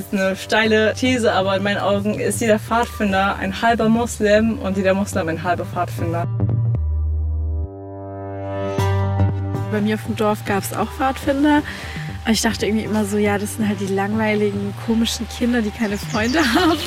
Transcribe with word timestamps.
jetzt 0.00 0.14
eine 0.14 0.34
steile 0.34 0.94
These, 0.94 1.32
aber 1.32 1.56
in 1.56 1.62
meinen 1.62 1.78
Augen 1.78 2.18
ist 2.18 2.40
jeder 2.40 2.58
Pfadfinder 2.58 3.36
ein 3.36 3.60
halber 3.60 3.88
Moslem 3.88 4.58
und 4.58 4.76
jeder 4.76 4.94
Moslem 4.94 5.28
ein 5.28 5.42
halber 5.42 5.66
Pfadfinder. 5.66 6.26
Bei 9.70 9.80
mir 9.80 9.96
auf 9.96 10.04
dem 10.06 10.16
Dorf 10.16 10.44
gab 10.46 10.62
es 10.62 10.72
auch 10.72 10.90
Pfadfinder. 10.90 11.62
Aber 12.22 12.32
ich 12.32 12.40
dachte 12.40 12.66
irgendwie 12.66 12.84
immer 12.84 13.04
so, 13.04 13.18
ja, 13.18 13.38
das 13.38 13.56
sind 13.56 13.68
halt 13.68 13.80
die 13.80 13.86
langweiligen, 13.86 14.74
komischen 14.86 15.28
Kinder, 15.28 15.62
die 15.62 15.70
keine 15.70 15.96
Freunde 15.96 16.40
haben. 16.40 16.78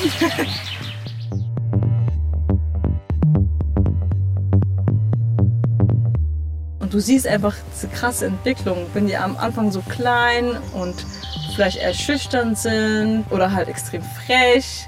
Und 6.79 6.93
du 6.93 6.99
siehst 6.99 7.27
einfach 7.27 7.55
diese 7.73 7.87
krasse 7.87 8.25
Entwicklung, 8.25 8.85
wenn 8.93 9.07
die 9.07 9.17
am 9.17 9.37
Anfang 9.37 9.71
so 9.71 9.81
klein 9.81 10.57
und 10.73 11.05
vielleicht 11.53 11.77
eher 11.77 11.93
schüchtern 11.93 12.55
sind 12.55 13.25
oder 13.29 13.51
halt 13.51 13.67
extrem 13.67 14.01
frech. 14.01 14.87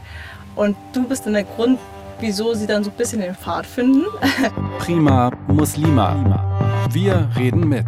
Und 0.56 0.76
du 0.94 1.08
bist 1.08 1.26
dann 1.26 1.34
der 1.34 1.44
Grund, 1.44 1.80
wieso 2.20 2.54
sie 2.54 2.66
dann 2.68 2.84
so 2.84 2.90
ein 2.90 2.98
bisschen 2.98 3.22
den 3.22 3.36
Pfad 3.36 3.66
finden. 3.66 4.06
Prima 4.80 5.32
Muslima. 5.48 6.88
Wir 6.92 7.30
reden 7.36 7.68
mit. 7.68 7.86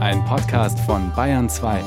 Ein 0.00 0.24
Podcast 0.24 0.78
von 0.80 1.12
Bayern 1.14 1.48
2. 1.48 1.82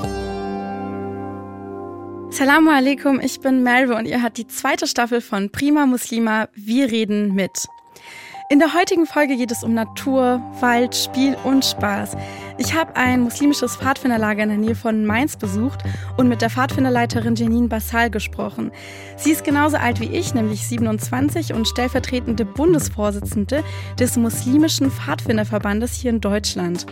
Salamu 2.30 2.70
alaikum, 2.70 3.22
ich 3.22 3.40
bin 3.40 3.64
Melve 3.64 3.96
und 3.96 4.06
ihr 4.06 4.22
hört 4.22 4.36
die 4.38 4.48
zweite 4.48 4.88
Staffel 4.88 5.22
von 5.22 5.52
Prima 5.52 5.86
Muslima. 5.86 6.50
Wir 6.54 6.92
reden 6.92 7.34
mit. 7.34 7.68
In 8.48 8.60
der 8.60 8.76
heutigen 8.76 9.08
Folge 9.08 9.38
geht 9.38 9.52
es 9.52 9.64
um 9.64 9.74
Natur, 9.74 10.40
Wald, 10.60 10.96
Spiel 10.96 11.36
und 11.46 11.66
Spaß. 11.66 12.16
Ich 12.60 12.76
habe 12.76 12.96
ein 12.96 13.22
muslimisches 13.22 13.76
Pfadfinderlager 13.76 14.44
in 14.44 14.50
der 14.50 14.58
Nähe 14.60 14.76
von 14.76 15.04
Mainz 15.04 15.36
besucht 15.36 15.84
und 16.16 16.28
mit 16.28 16.44
der 16.44 16.52
Pfadfinderleiterin 16.52 17.34
Janine 17.34 17.70
Bassal 17.70 18.12
gesprochen. 18.12 18.72
Sie 19.18 19.32
ist 19.32 19.44
genauso 19.44 19.78
alt 19.78 20.00
wie 20.00 20.16
ich, 20.16 20.36
nämlich 20.36 20.68
27 20.68 21.54
und 21.54 21.68
stellvertretende 21.68 22.46
Bundesvorsitzende 22.46 23.64
des 24.00 24.16
muslimischen 24.16 24.92
Pfadfinderverbandes 24.92 25.94
hier 25.94 26.12
in 26.12 26.22
Deutschland. 26.22 26.86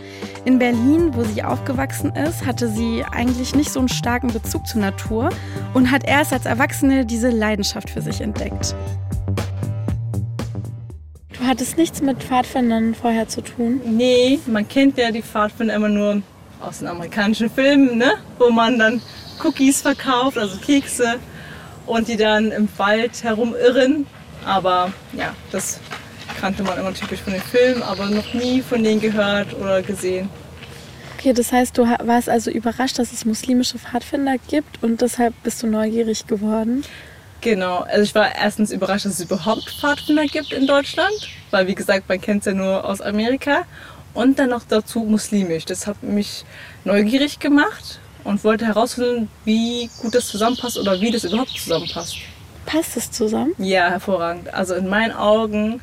In 0.44 0.58
Berlin, 0.58 1.14
wo 1.14 1.22
sie 1.22 1.44
aufgewachsen 1.44 2.10
ist, 2.16 2.44
hatte 2.44 2.66
sie 2.66 3.04
eigentlich 3.12 3.54
nicht 3.54 3.70
so 3.70 3.78
einen 3.78 3.88
starken 3.88 4.32
Bezug 4.32 4.66
zur 4.66 4.80
Natur 4.80 5.28
und 5.72 5.92
hat 5.92 6.02
erst 6.04 6.32
als 6.32 6.46
Erwachsene 6.46 7.06
diese 7.06 7.30
Leidenschaft 7.30 7.90
für 7.90 8.02
sich 8.02 8.20
entdeckt. 8.20 8.74
Du 11.44 11.50
hattest 11.50 11.76
nichts 11.76 12.00
mit 12.00 12.22
Pfadfindern 12.22 12.94
vorher 12.94 13.28
zu 13.28 13.42
tun? 13.42 13.78
Nee, 13.84 14.38
man 14.46 14.66
kennt 14.66 14.96
ja 14.96 15.10
die 15.10 15.20
Pfadfinder 15.20 15.74
immer 15.74 15.90
nur 15.90 16.22
aus 16.58 16.78
den 16.78 16.88
amerikanischen 16.88 17.50
Filmen, 17.50 17.98
ne? 17.98 18.14
wo 18.38 18.48
man 18.48 18.78
dann 18.78 19.02
Cookies 19.44 19.82
verkauft, 19.82 20.38
also 20.38 20.56
Kekse, 20.56 21.16
und 21.84 22.08
die 22.08 22.16
dann 22.16 22.50
im 22.50 22.66
Wald 22.78 23.22
herumirren. 23.22 24.06
Aber 24.46 24.90
ja, 25.12 25.34
das 25.52 25.80
kannte 26.40 26.62
man 26.62 26.78
immer 26.78 26.94
typisch 26.94 27.20
von 27.20 27.34
den 27.34 27.42
Filmen, 27.42 27.82
aber 27.82 28.06
noch 28.06 28.32
nie 28.32 28.62
von 28.62 28.82
denen 28.82 29.02
gehört 29.02 29.52
oder 29.52 29.82
gesehen. 29.82 30.30
Okay, 31.18 31.34
das 31.34 31.52
heißt, 31.52 31.76
du 31.76 31.82
warst 31.82 32.30
also 32.30 32.50
überrascht, 32.50 32.98
dass 32.98 33.12
es 33.12 33.26
muslimische 33.26 33.78
Pfadfinder 33.78 34.36
gibt 34.48 34.82
und 34.82 35.02
deshalb 35.02 35.34
bist 35.42 35.62
du 35.62 35.66
neugierig 35.66 36.26
geworden? 36.26 36.84
Genau, 37.44 37.80
also 37.80 38.00
ich 38.00 38.14
war 38.14 38.34
erstens 38.34 38.70
überrascht, 38.72 39.04
dass 39.04 39.20
es 39.20 39.20
überhaupt 39.20 39.68
Pfadfinder 39.68 40.24
gibt 40.24 40.50
in 40.50 40.66
Deutschland, 40.66 41.28
weil 41.50 41.66
wie 41.66 41.74
gesagt, 41.74 42.08
man 42.08 42.18
kennt 42.18 42.40
es 42.40 42.46
ja 42.46 42.54
nur 42.54 42.86
aus 42.86 43.02
Amerika 43.02 43.64
und 44.14 44.38
dann 44.38 44.48
noch 44.48 44.62
dazu 44.66 45.00
muslimisch. 45.00 45.66
Das 45.66 45.86
hat 45.86 46.02
mich 46.02 46.46
neugierig 46.84 47.40
gemacht 47.40 48.00
und 48.24 48.44
wollte 48.44 48.64
herausfinden, 48.64 49.28
wie 49.44 49.90
gut 50.00 50.14
das 50.14 50.28
zusammenpasst 50.28 50.78
oder 50.78 50.98
wie 51.02 51.10
das 51.10 51.24
überhaupt 51.24 51.50
zusammenpasst. 51.50 52.16
Passt 52.64 52.96
es 52.96 53.10
zusammen? 53.10 53.52
Ja, 53.58 53.90
hervorragend. 53.90 54.54
Also 54.54 54.72
in 54.72 54.88
meinen 54.88 55.12
Augen 55.12 55.82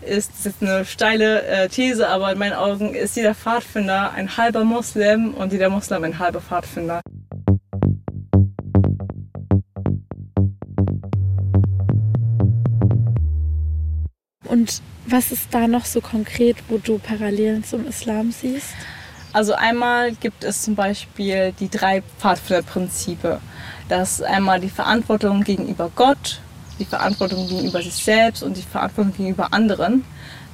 ist 0.00 0.30
das 0.30 0.44
jetzt 0.46 0.62
eine 0.62 0.86
steile 0.86 1.42
äh, 1.42 1.68
These, 1.68 2.08
aber 2.08 2.32
in 2.32 2.38
meinen 2.38 2.54
Augen 2.54 2.94
ist 2.94 3.16
jeder 3.16 3.34
Pfadfinder 3.34 4.12
ein 4.12 4.34
halber 4.38 4.64
Moslem 4.64 5.34
und 5.34 5.52
jeder 5.52 5.68
Moslem 5.68 6.04
ein 6.04 6.18
halber 6.18 6.40
Pfadfinder. 6.40 7.02
Und 14.52 14.82
was 15.06 15.32
ist 15.32 15.48
da 15.50 15.66
noch 15.66 15.86
so 15.86 16.02
konkret, 16.02 16.58
wo 16.68 16.76
du 16.76 16.98
Parallelen 16.98 17.64
zum 17.64 17.86
Islam 17.86 18.32
siehst? 18.32 18.74
Also 19.32 19.54
einmal 19.54 20.12
gibt 20.12 20.44
es 20.44 20.60
zum 20.60 20.74
Beispiel 20.74 21.54
die 21.58 21.70
drei 21.70 22.02
Pfadfinderprinzipe. 22.18 23.40
Das 23.88 24.20
ist 24.20 24.22
einmal 24.22 24.60
die 24.60 24.68
Verantwortung 24.68 25.42
gegenüber 25.42 25.90
Gott, 25.96 26.38
die 26.78 26.84
Verantwortung 26.84 27.48
gegenüber 27.48 27.80
sich 27.80 27.94
selbst 27.94 28.42
und 28.42 28.58
die 28.58 28.62
Verantwortung 28.62 29.14
gegenüber 29.16 29.54
anderen. 29.54 30.04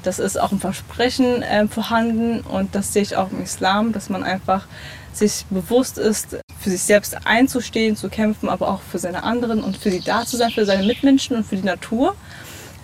Das 0.04 0.20
ist 0.20 0.40
auch 0.40 0.52
im 0.52 0.60
Versprechen 0.60 1.42
äh, 1.42 1.66
vorhanden 1.66 2.42
und 2.42 2.76
das 2.76 2.92
sehe 2.92 3.02
ich 3.02 3.16
auch 3.16 3.32
im 3.32 3.42
Islam, 3.42 3.92
dass 3.92 4.10
man 4.10 4.22
einfach 4.22 4.68
sich 5.12 5.44
bewusst 5.50 5.98
ist, 5.98 6.36
für 6.60 6.70
sich 6.70 6.82
selbst 6.82 7.26
einzustehen, 7.26 7.96
zu 7.96 8.08
kämpfen, 8.08 8.48
aber 8.48 8.68
auch 8.68 8.80
für 8.80 9.00
seine 9.00 9.24
anderen 9.24 9.60
und 9.60 9.76
für 9.76 9.90
sie 9.90 10.02
da 10.02 10.24
zu 10.24 10.36
sein, 10.36 10.52
für 10.52 10.66
seine 10.66 10.86
Mitmenschen 10.86 11.36
und 11.36 11.44
für 11.44 11.56
die 11.56 11.66
Natur. 11.66 12.14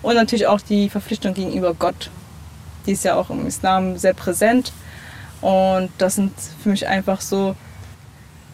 Und 0.05 0.13
natürlich 0.13 0.45
auch 0.45 0.61
die 0.61 0.87
Verpflichtung 0.87 1.33
gegenüber 1.33 1.73
Gott. 1.73 2.11
Die 2.85 2.91
ist 2.91 3.03
ja 3.05 3.15
auch 3.15 3.31
im 3.31 3.47
Islam 3.47 3.97
sehr 3.97 4.13
präsent. 4.13 4.71
Und 5.41 5.89
das 5.97 6.13
sind 6.13 6.31
für 6.61 6.69
mich 6.69 6.87
einfach 6.87 7.21
so 7.21 7.55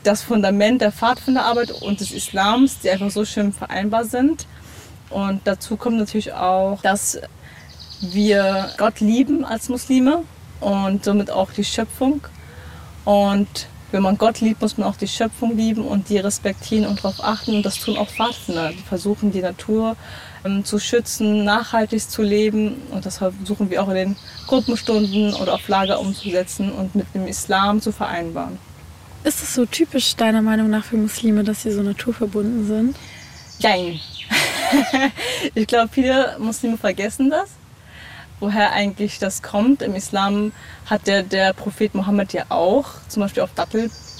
das 0.03 0.22
Fundament 0.22 0.79
der 0.79 0.94
Pfadfinderarbeit 0.94 1.72
und 1.72 2.00
des 2.00 2.11
Islams, 2.11 2.79
die 2.79 2.90
einfach 2.90 3.11
so 3.11 3.25
schön 3.25 3.51
vereinbar 3.51 4.06
sind. 4.06 4.47
Und 5.09 5.41
dazu 5.44 5.75
kommt 5.75 5.97
natürlich 5.97 6.31
auch, 6.31 6.81
dass 6.84 7.19
wir 8.00 8.69
Gott 8.78 9.01
lieben 9.01 9.44
als 9.44 9.67
Muslime 9.67 10.23
und 10.61 11.03
somit 11.03 11.31
auch 11.31 11.51
die 11.51 11.66
Schöpfung. 11.66 12.22
Und 13.03 13.67
wenn 13.91 14.03
man 14.03 14.17
Gott 14.17 14.40
liebt, 14.40 14.61
muss 14.61 14.78
man 14.78 14.88
auch 14.88 14.95
die 14.95 15.09
Schöpfung 15.09 15.57
lieben 15.57 15.84
und 15.84 16.07
die 16.07 16.17
respektieren 16.17 16.85
und 16.85 17.00
darauf 17.00 17.22
achten. 17.22 17.57
Und 17.57 17.66
das 17.66 17.75
tun 17.75 17.97
auch 17.97 18.07
Pfadfinder. 18.07 18.69
Die 18.69 18.84
versuchen 18.88 19.34
die 19.34 19.41
Natur 19.41 19.97
zu 20.63 20.79
schützen, 20.79 21.44
nachhaltig 21.44 22.09
zu 22.09 22.22
leben. 22.22 22.81
Und 22.91 23.06
das 23.06 23.18
versuchen 23.18 23.69
wir 23.69 23.84
auch 23.84 23.90
in 23.90 23.96
den 23.96 24.16
Gruppenstunden 24.47 25.34
oder 25.35 25.56
auf 25.56 25.68
Lager 25.68 26.00
umzusetzen 26.00 26.72
und 26.72 26.96
mit 26.96 27.13
dem 27.13 27.28
Islam 27.28 27.81
zu 27.81 27.91
vereinbaren. 27.91 28.57
Ist 29.24 29.44
es 29.44 29.53
so 29.53 29.66
typisch 29.66 30.16
deiner 30.16 30.41
Meinung 30.41 30.69
nach 30.69 30.84
für 30.84 30.97
Muslime, 30.97 31.44
dass 31.44 31.63
sie 31.63 31.72
so 31.72 31.81
naturverbunden 31.81 32.68
sind? 32.68 32.96
Nein. 33.62 34.00
ich 35.53 35.68
glaube, 35.68 35.90
viele 35.91 36.38
Muslime 36.40 36.78
vergessen 36.78 37.29
das 37.29 37.50
woher 38.41 38.73
eigentlich 38.73 39.19
das 39.19 39.41
kommt. 39.41 39.81
Im 39.81 39.96
Islam 39.96 40.52
hat 40.88 41.08
der, 41.08 41.23
der 41.23 41.53
Prophet 41.53 41.96
Mohammed 41.96 42.34
ja 42.34 42.46
auch 42.50 42.90
zum 43.08 43.22
Beispiel 43.22 43.44
auf 43.44 43.53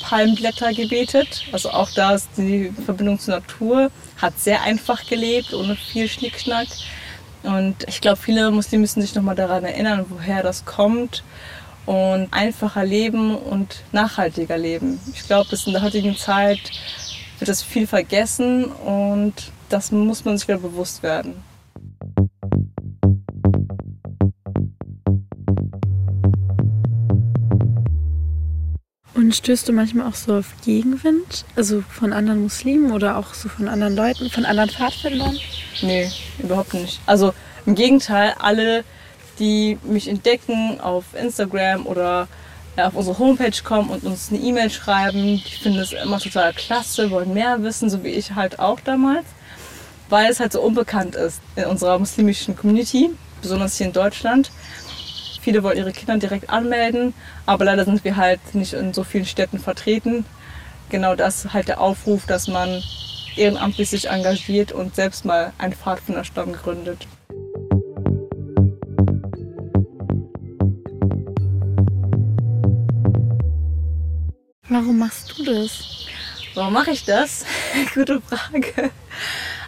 Dattelpalmblätter 0.02 0.74
gebetet. 0.74 1.44
Also 1.52 1.72
auch 1.72 1.90
da 1.92 2.16
ist 2.16 2.30
die 2.38 2.72
Verbindung 2.86 3.20
zur 3.20 3.36
Natur, 3.36 3.92
hat 4.18 4.40
sehr 4.40 4.62
einfach 4.64 5.06
gelebt, 5.06 5.54
ohne 5.54 5.76
viel 5.76 6.08
Schnickschnack. 6.08 6.68
Und 7.44 7.76
ich 7.88 8.02
glaube, 8.02 8.18
viele 8.18 8.52
Muslime 8.52 8.82
müssen 8.82 9.02
sich 9.02 9.16
nochmal 9.16 9.36
daran 9.36 9.64
erinnern, 9.64 10.06
woher 10.10 10.44
das 10.44 10.66
kommt. 10.66 11.24
Und 11.86 12.28
einfacher 12.32 12.86
leben 12.86 13.36
und 13.36 13.82
nachhaltiger 13.92 14.58
leben. 14.58 15.00
Ich 15.14 15.26
glaube, 15.26 15.50
in 15.66 15.74
der 15.74 15.82
heutigen 15.82 16.16
Zeit 16.16 16.60
wird 17.40 17.50
das 17.50 17.64
viel 17.64 17.88
vergessen 17.88 18.66
und 18.66 19.34
das 19.70 19.92
muss 19.92 20.24
man 20.24 20.38
sich 20.38 20.48
wieder 20.48 20.60
bewusst 20.60 21.02
werden. 21.02 21.44
Stößt 29.34 29.68
du 29.68 29.74
manchmal 29.74 30.08
auch 30.08 30.16
so 30.16 30.36
auf 30.36 30.48
Gegenwind? 30.64 31.46
Also 31.56 31.84
von 31.90 32.14
anderen 32.14 32.42
Muslimen 32.42 32.92
oder 32.92 33.18
auch 33.18 33.34
so 33.34 33.50
von 33.50 33.68
anderen 33.68 33.96
Leuten, 33.96 34.30
von 34.30 34.46
anderen 34.46 34.70
Pfadfindern? 34.70 35.38
Nee, 35.82 36.10
überhaupt 36.40 36.74
nicht. 36.74 37.00
Also 37.06 37.34
im 37.66 37.76
Gegenteil, 37.76 38.36
alle, 38.40 38.84
die 39.40 39.78
mich 39.84 40.08
entdecken 40.08 40.80
auf 40.82 41.06
Instagram 41.14 41.86
oder 41.86 42.28
auf 42.78 42.96
unsere 42.96 43.20
Homepage 43.20 43.64
kommen 43.64 43.90
und 43.90 44.04
uns 44.04 44.30
eine 44.30 44.40
E-Mail 44.40 44.70
schreiben, 44.70 45.42
die 45.46 45.58
finden 45.62 45.80
es 45.80 45.92
immer 45.92 46.20
total 46.20 46.54
klasse, 46.54 47.12
wollen 47.12 47.34
mehr 47.34 47.62
wissen, 47.64 47.90
so 47.90 48.04
wie 48.04 48.10
ich 48.10 48.34
halt 48.34 48.60
auch 48.60 48.80
damals, 48.80 49.26
weil 50.10 50.32
es 50.32 50.40
halt 50.40 50.54
so 50.54 50.62
unbekannt 50.62 51.16
ist 51.16 51.42
in 51.56 51.66
unserer 51.66 52.00
muslimischen 52.00 52.56
Community, 52.56 53.10
besonders 53.42 53.78
hier 53.78 53.88
in 53.88 53.94
Deutschland. 53.94 54.52
Viele 55.42 55.64
wollen 55.64 55.78
ihre 55.78 55.92
Kinder 55.92 56.18
direkt 56.18 56.52
anmelden, 56.52 57.16
aber 57.48 57.66
leider 57.66 57.84
sind 57.84 58.04
wir 58.04 58.16
halt 58.16 58.40
nicht 58.54 58.74
in 58.74 58.94
so 58.94 59.04
vielen 59.04 59.26
Städten 59.26 59.58
vertreten. 59.58 60.24
Genau 60.90 61.16
das 61.16 61.52
halt 61.52 61.68
der 61.68 61.82
Aufruf, 61.82 62.28
dass 62.28 62.48
man 62.48 62.84
ehrenamtlich 63.36 63.90
sich 63.90 64.08
engagiert 64.10 64.72
und 64.72 64.96
selbst 64.96 65.26
mal 65.26 65.52
einen 65.58 65.74
Pfadfinderstamm 65.74 66.54
gründet. 66.54 67.08
Warum 74.70 75.00
machst 75.00 75.38
du 75.38 75.44
das? 75.44 76.06
Warum 76.54 76.74
mache 76.74 76.92
ich 76.92 77.04
das? 77.04 77.46
Gute 77.96 78.22
Frage. 78.22 78.92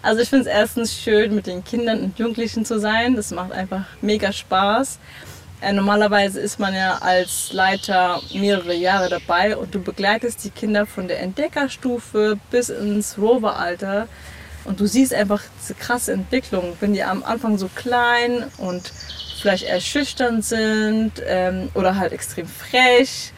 Also 0.03 0.21
ich 0.21 0.29
finde 0.29 0.49
es 0.49 0.55
erstens 0.55 1.01
schön, 1.01 1.33
mit 1.33 1.47
den 1.47 1.63
Kindern 1.63 2.01
und 2.01 2.19
Jugendlichen 2.19 2.63
zu 2.63 2.79
sein. 2.79 3.15
Das 3.15 3.31
macht 3.31 3.53
einfach 3.53 3.85
mega 4.01 4.31
Spaß. 4.31 4.99
Äh, 5.63 5.71
normalerweise 5.71 6.42
ist 6.42 6.60
man 6.60 6.75
ja 6.75 6.98
als 6.98 7.54
Leiter 7.54 8.21
mehrere 8.33 8.74
Jahre 8.74 9.07
dabei 9.07 9.56
und 9.56 9.74
du 9.74 9.80
begleitest 9.81 10.44
die 10.44 10.50
Kinder 10.50 10.86
von 10.86 11.07
der 11.07 11.21
Entdeckerstufe 11.21 12.38
bis 12.51 12.68
ins 12.68 13.18
Roveralter. 13.18 14.10
Und 14.65 14.81
du 14.81 14.88
siehst 14.88 15.13
einfach 15.13 15.42
diese 15.62 15.74
krasse 15.74 16.12
Entwicklung, 16.12 16.75
wenn 16.81 16.94
die 16.94 17.04
am 17.04 17.24
Anfang 17.24 17.57
so 17.57 17.69
klein 17.74 18.44
und 18.57 18.92
vielleicht 19.42 19.63
eher 19.63 19.80
sind 20.42 21.12
ähm, 21.25 21.69
oder 21.75 21.95
halt 21.98 22.12
extrem 22.12 22.48
frech. 22.48 23.31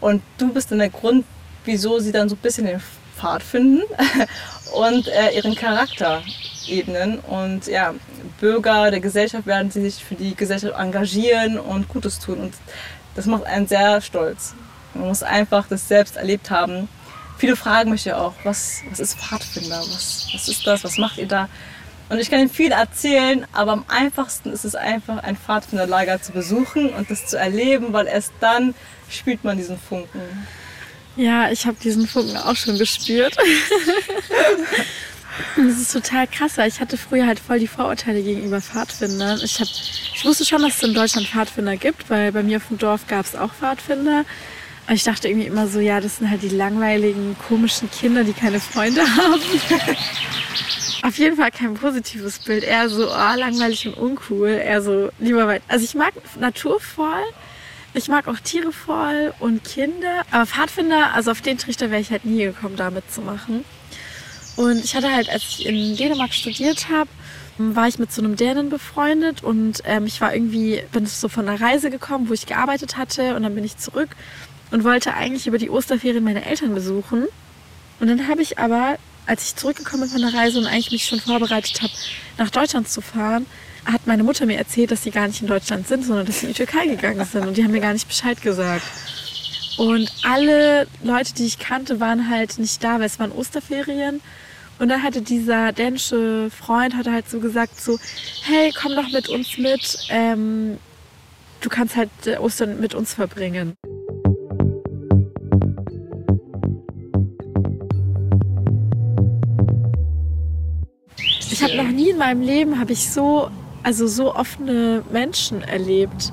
Und 0.00 0.22
du 0.38 0.54
bist 0.54 0.70
dann 0.70 0.78
der 0.78 0.88
Grund, 0.88 1.26
wieso 1.66 1.98
sie 1.98 2.12
dann 2.12 2.30
so 2.30 2.36
ein 2.36 2.42
bisschen 2.42 2.66
den 2.66 2.80
Pfad 3.16 3.42
finden 3.42 3.82
und 4.74 5.08
äh, 5.08 5.34
ihren 5.34 5.54
Charakter 5.54 6.22
ebnen. 6.68 7.18
Und 7.20 7.66
ja, 7.66 7.94
Bürger 8.40 8.90
der 8.90 9.00
Gesellschaft 9.00 9.46
werden 9.46 9.70
sie 9.70 9.82
sich 9.82 10.04
für 10.04 10.14
die 10.14 10.34
Gesellschaft 10.34 10.74
engagieren 10.78 11.58
und 11.58 11.88
Gutes 11.88 12.18
tun. 12.18 12.38
Und 12.38 12.54
das 13.14 13.26
macht 13.26 13.44
einen 13.44 13.66
sehr 13.66 14.00
stolz. 14.00 14.54
Man 14.94 15.08
muss 15.08 15.22
einfach 15.22 15.66
das 15.68 15.88
selbst 15.88 16.16
erlebt 16.16 16.50
haben. 16.50 16.88
Viele 17.38 17.56
fragen 17.56 17.90
mich 17.90 18.04
ja 18.04 18.18
auch, 18.18 18.32
was, 18.44 18.80
was 18.90 19.00
ist 19.00 19.18
Pfadfinder? 19.18 19.78
Was, 19.78 20.28
was 20.32 20.48
ist 20.48 20.66
das? 20.66 20.84
Was 20.84 20.96
macht 20.96 21.18
ihr 21.18 21.28
da? 21.28 21.48
Und 22.08 22.18
ich 22.18 22.30
kann 22.30 22.38
Ihnen 22.38 22.50
viel 22.50 22.70
erzählen, 22.70 23.46
aber 23.52 23.72
am 23.72 23.84
einfachsten 23.88 24.52
ist 24.52 24.64
es 24.64 24.76
einfach, 24.76 25.22
ein 25.24 25.36
Pfadfinderlager 25.36 26.22
zu 26.22 26.32
besuchen 26.32 26.90
und 26.90 27.10
das 27.10 27.26
zu 27.26 27.36
erleben, 27.36 27.92
weil 27.92 28.06
erst 28.06 28.32
dann 28.40 28.74
spürt 29.10 29.42
man 29.42 29.56
diesen 29.56 29.76
Funken. 29.76 30.20
Ja, 31.16 31.50
ich 31.50 31.66
habe 31.66 31.76
diesen 31.82 32.06
Funken 32.06 32.36
auch 32.36 32.56
schon 32.56 32.78
gespürt. 32.78 33.36
das 35.56 35.78
ist 35.78 35.92
total 35.92 36.26
krass, 36.26 36.58
ich 36.58 36.80
hatte 36.80 36.96
früher 36.96 37.26
halt 37.26 37.40
voll 37.40 37.58
die 37.58 37.66
Vorurteile 37.66 38.22
gegenüber 38.22 38.60
Pfadfindern. 38.60 39.40
Ich, 39.42 39.60
hab, 39.60 39.68
ich 39.68 40.24
wusste 40.24 40.44
schon, 40.44 40.62
dass 40.62 40.76
es 40.76 40.82
in 40.82 40.94
Deutschland 40.94 41.26
Pfadfinder 41.26 41.76
gibt, 41.76 42.10
weil 42.10 42.32
bei 42.32 42.42
mir 42.42 42.58
auf 42.58 42.68
dem 42.68 42.78
Dorf 42.78 43.06
gab 43.06 43.24
es 43.24 43.34
auch 43.34 43.52
Pfadfinder. 43.52 44.24
Aber 44.86 44.94
ich 44.94 45.04
dachte 45.04 45.28
irgendwie 45.28 45.46
immer 45.46 45.66
so, 45.66 45.80
ja, 45.80 46.00
das 46.00 46.18
sind 46.18 46.30
halt 46.30 46.42
die 46.42 46.48
langweiligen, 46.48 47.36
komischen 47.48 47.90
Kinder, 47.90 48.22
die 48.22 48.34
keine 48.34 48.60
Freunde 48.60 49.02
haben. 49.16 49.40
Auf 51.02 51.18
jeden 51.18 51.36
Fall 51.36 51.50
kein 51.50 51.74
positives 51.74 52.38
Bild. 52.38 52.62
Eher 52.62 52.88
so 52.88 53.10
oh, 53.10 53.36
langweilig 53.36 53.88
und 53.88 53.94
uncool. 53.94 54.48
Eher 54.48 54.82
so 54.82 55.10
lieber 55.18 55.46
weit. 55.46 55.62
Also 55.66 55.84
ich 55.84 55.94
mag 55.94 56.12
Natur 56.38 56.80
voll. 56.80 57.24
Ich 57.94 58.08
mag 58.08 58.28
auch 58.28 58.38
Tiere 58.38 58.72
voll 58.72 59.32
und 59.40 59.64
Kinder. 59.64 60.22
Aber 60.30 60.46
Pfadfinder, 60.46 61.14
also 61.14 61.30
auf 61.30 61.40
den 61.40 61.58
Trichter 61.58 61.90
wäre 61.90 62.00
ich 62.00 62.10
halt 62.10 62.24
nie 62.24 62.44
gekommen, 62.44 62.76
da 62.76 62.90
mitzumachen. 62.90 63.64
Und 64.56 64.84
ich 64.84 64.94
hatte 64.94 65.12
halt, 65.12 65.28
als 65.28 65.42
ich 65.42 65.66
in 65.66 65.96
Dänemark 65.96 66.32
studiert 66.32 66.88
habe, 66.90 67.10
war 67.58 67.88
ich 67.88 67.98
mit 67.98 68.12
so 68.12 68.22
einem 68.22 68.36
Dänen 68.36 68.68
befreundet 68.68 69.42
und 69.42 69.82
ähm, 69.84 70.06
ich 70.06 70.20
war 70.20 70.34
irgendwie, 70.34 70.82
bin 70.92 71.06
so 71.06 71.28
von 71.28 71.48
einer 71.48 71.60
Reise 71.60 71.90
gekommen, 71.90 72.28
wo 72.28 72.34
ich 72.34 72.46
gearbeitet 72.46 72.98
hatte 72.98 73.34
und 73.34 73.44
dann 73.44 73.54
bin 73.54 73.64
ich 73.64 73.78
zurück 73.78 74.10
und 74.70 74.84
wollte 74.84 75.14
eigentlich 75.14 75.46
über 75.46 75.56
die 75.56 75.70
Osterferien 75.70 76.22
meine 76.22 76.44
Eltern 76.44 76.74
besuchen. 76.74 77.26
Und 77.98 78.08
dann 78.08 78.28
habe 78.28 78.42
ich 78.42 78.58
aber 78.58 78.98
als 79.26 79.44
ich 79.44 79.56
zurückgekommen 79.56 80.02
bin 80.02 80.10
von 80.10 80.20
der 80.20 80.34
Reise 80.34 80.58
und 80.58 80.66
eigentlich 80.66 80.92
mich 80.92 81.04
schon 81.04 81.20
vorbereitet 81.20 81.82
habe, 81.82 81.92
nach 82.38 82.50
Deutschland 82.50 82.88
zu 82.88 83.00
fahren, 83.00 83.46
hat 83.86 84.06
meine 84.06 84.24
Mutter 84.24 84.46
mir 84.46 84.58
erzählt, 84.58 84.90
dass 84.90 85.04
sie 85.04 85.10
gar 85.10 85.28
nicht 85.28 85.40
in 85.40 85.46
Deutschland 85.46 85.86
sind, 85.86 86.04
sondern 86.04 86.26
dass 86.26 86.40
sie 86.40 86.46
in 86.46 86.52
die 86.52 86.56
Türkei 86.56 86.86
gegangen 86.86 87.24
sind. 87.24 87.46
Und 87.46 87.56
die 87.56 87.64
haben 87.64 87.70
mir 87.70 87.80
gar 87.80 87.92
nicht 87.92 88.08
Bescheid 88.08 88.40
gesagt. 88.42 88.84
Und 89.78 90.10
alle 90.24 90.86
Leute, 91.02 91.34
die 91.34 91.46
ich 91.46 91.58
kannte, 91.58 92.00
waren 92.00 92.28
halt 92.28 92.58
nicht 92.58 92.82
da, 92.82 92.98
weil 92.98 93.06
es 93.06 93.18
waren 93.18 93.32
Osterferien. 93.32 94.20
Und 94.78 94.88
dann 94.88 95.02
hatte 95.02 95.22
dieser 95.22 95.72
dänische 95.72 96.50
Freund 96.50 96.96
hatte 96.96 97.12
halt 97.12 97.30
so 97.30 97.40
gesagt 97.40 97.80
so, 97.80 97.98
hey, 98.42 98.72
komm 98.78 98.94
doch 98.94 99.10
mit 99.10 99.28
uns 99.28 99.56
mit. 99.56 99.98
Ähm, 100.10 100.78
du 101.60 101.68
kannst 101.68 101.96
halt 101.96 102.10
Ostern 102.40 102.80
mit 102.80 102.94
uns 102.94 103.14
verbringen. 103.14 103.74
Ich 111.50 111.62
habe 111.62 111.76
noch 111.76 111.88
nie 111.88 112.10
in 112.10 112.18
meinem 112.18 112.42
Leben 112.42 112.78
habe 112.78 112.92
ich 112.92 113.10
so 113.10 113.50
also 113.86 114.08
so 114.08 114.34
offene 114.34 115.04
Menschen 115.12 115.62
erlebt. 115.62 116.32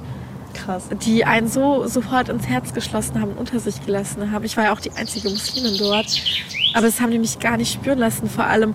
Krass. 0.55 0.85
Die 1.05 1.23
einen 1.23 1.47
so 1.47 1.85
sofort 1.87 2.29
ins 2.29 2.47
Herz 2.47 2.73
geschlossen 2.73 3.21
haben 3.21 3.31
und 3.31 3.37
unter 3.37 3.59
sich 3.59 3.85
gelassen 3.85 4.31
haben. 4.31 4.43
Ich 4.43 4.57
war 4.57 4.65
ja 4.65 4.73
auch 4.73 4.79
die 4.79 4.91
einzige 4.91 5.29
Muslimin 5.29 5.77
dort. 5.77 6.07
Aber 6.73 6.87
das 6.87 6.99
haben 6.99 7.11
die 7.11 7.19
mich 7.19 7.37
gar 7.37 7.57
nicht 7.57 7.71
spüren 7.71 7.99
lassen. 7.99 8.27
Vor 8.27 8.45
allem, 8.45 8.73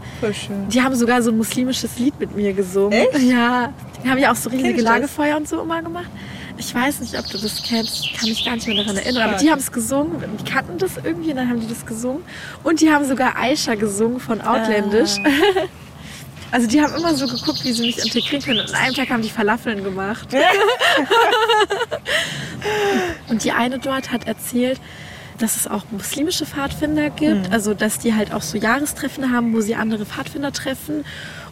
die 0.71 0.81
haben 0.81 0.95
sogar 0.95 1.23
so 1.23 1.33
ein 1.33 1.37
muslimisches 1.37 1.99
Lied 1.99 2.21
mit 2.21 2.37
mir 2.37 2.53
gesungen. 2.53 2.93
Echt? 2.93 3.19
Ja, 3.25 3.73
die 4.05 4.09
haben 4.09 4.19
ja 4.19 4.31
auch 4.31 4.37
so 4.37 4.49
riesige 4.49 4.81
Lagefeuer 4.81 5.37
und 5.37 5.49
so 5.49 5.61
immer 5.61 5.83
gemacht. 5.83 6.11
Ich 6.57 6.73
weiß 6.73 7.01
nicht, 7.01 7.19
ob 7.19 7.27
du 7.27 7.39
das 7.39 7.63
kennst. 7.63 8.05
Ich 8.05 8.13
kann 8.15 8.29
mich 8.29 8.45
gar 8.45 8.55
nicht 8.55 8.67
mehr 8.69 8.77
daran 8.77 8.97
erinnern. 8.97 9.31
Aber 9.31 9.39
die 9.39 9.51
haben 9.51 9.59
es 9.59 9.73
gesungen. 9.73 10.23
Die 10.41 10.45
kannten 10.45 10.79
das 10.79 10.99
irgendwie 11.03 11.31
und 11.31 11.37
dann 11.37 11.49
haben 11.49 11.61
die 11.61 11.69
das 11.69 11.85
gesungen. 11.85 12.23
Und 12.63 12.81
die 12.81 12.93
haben 12.93 13.05
sogar 13.05 13.37
Aisha 13.37 13.75
gesungen 13.75 14.21
von 14.21 14.41
Outländisch. 14.41 15.19
Ah. 15.25 15.67
Also 16.51 16.67
die 16.67 16.81
haben 16.81 16.95
immer 16.95 17.15
so 17.15 17.27
geguckt, 17.27 17.65
wie 17.65 17.73
sie 17.73 17.83
mich 17.83 17.99
integrieren 17.99 18.43
können. 18.43 18.61
Und 18.61 18.71
an 18.71 18.77
einem 18.77 18.95
Tag 18.95 19.11
haben 19.11 19.23
die 19.23 19.31
Falafeln 19.31 19.85
gemacht. 19.85 20.29
und 23.29 23.45
die 23.45 23.53
eine 23.53 23.79
dort 23.79 24.11
hat 24.11 24.27
erzählt, 24.27 24.81
dass 25.39 25.57
es 25.57 25.67
auch 25.67 25.85
muslimische 25.91 26.47
Pfadfinder 26.47 27.11
gibt. 27.11 27.49
Mhm. 27.49 27.53
Also 27.53 27.75
dass 27.75 27.99
die 27.99 28.15
halt 28.15 28.33
auch 28.33 28.43
so 28.43 28.57
Jahrestreffen 28.57 29.33
haben, 29.33 29.55
wo 29.55 29.61
sie 29.61 29.75
andere 29.75 30.07
Pfadfinder 30.07 30.53
treffen. 30.53 31.05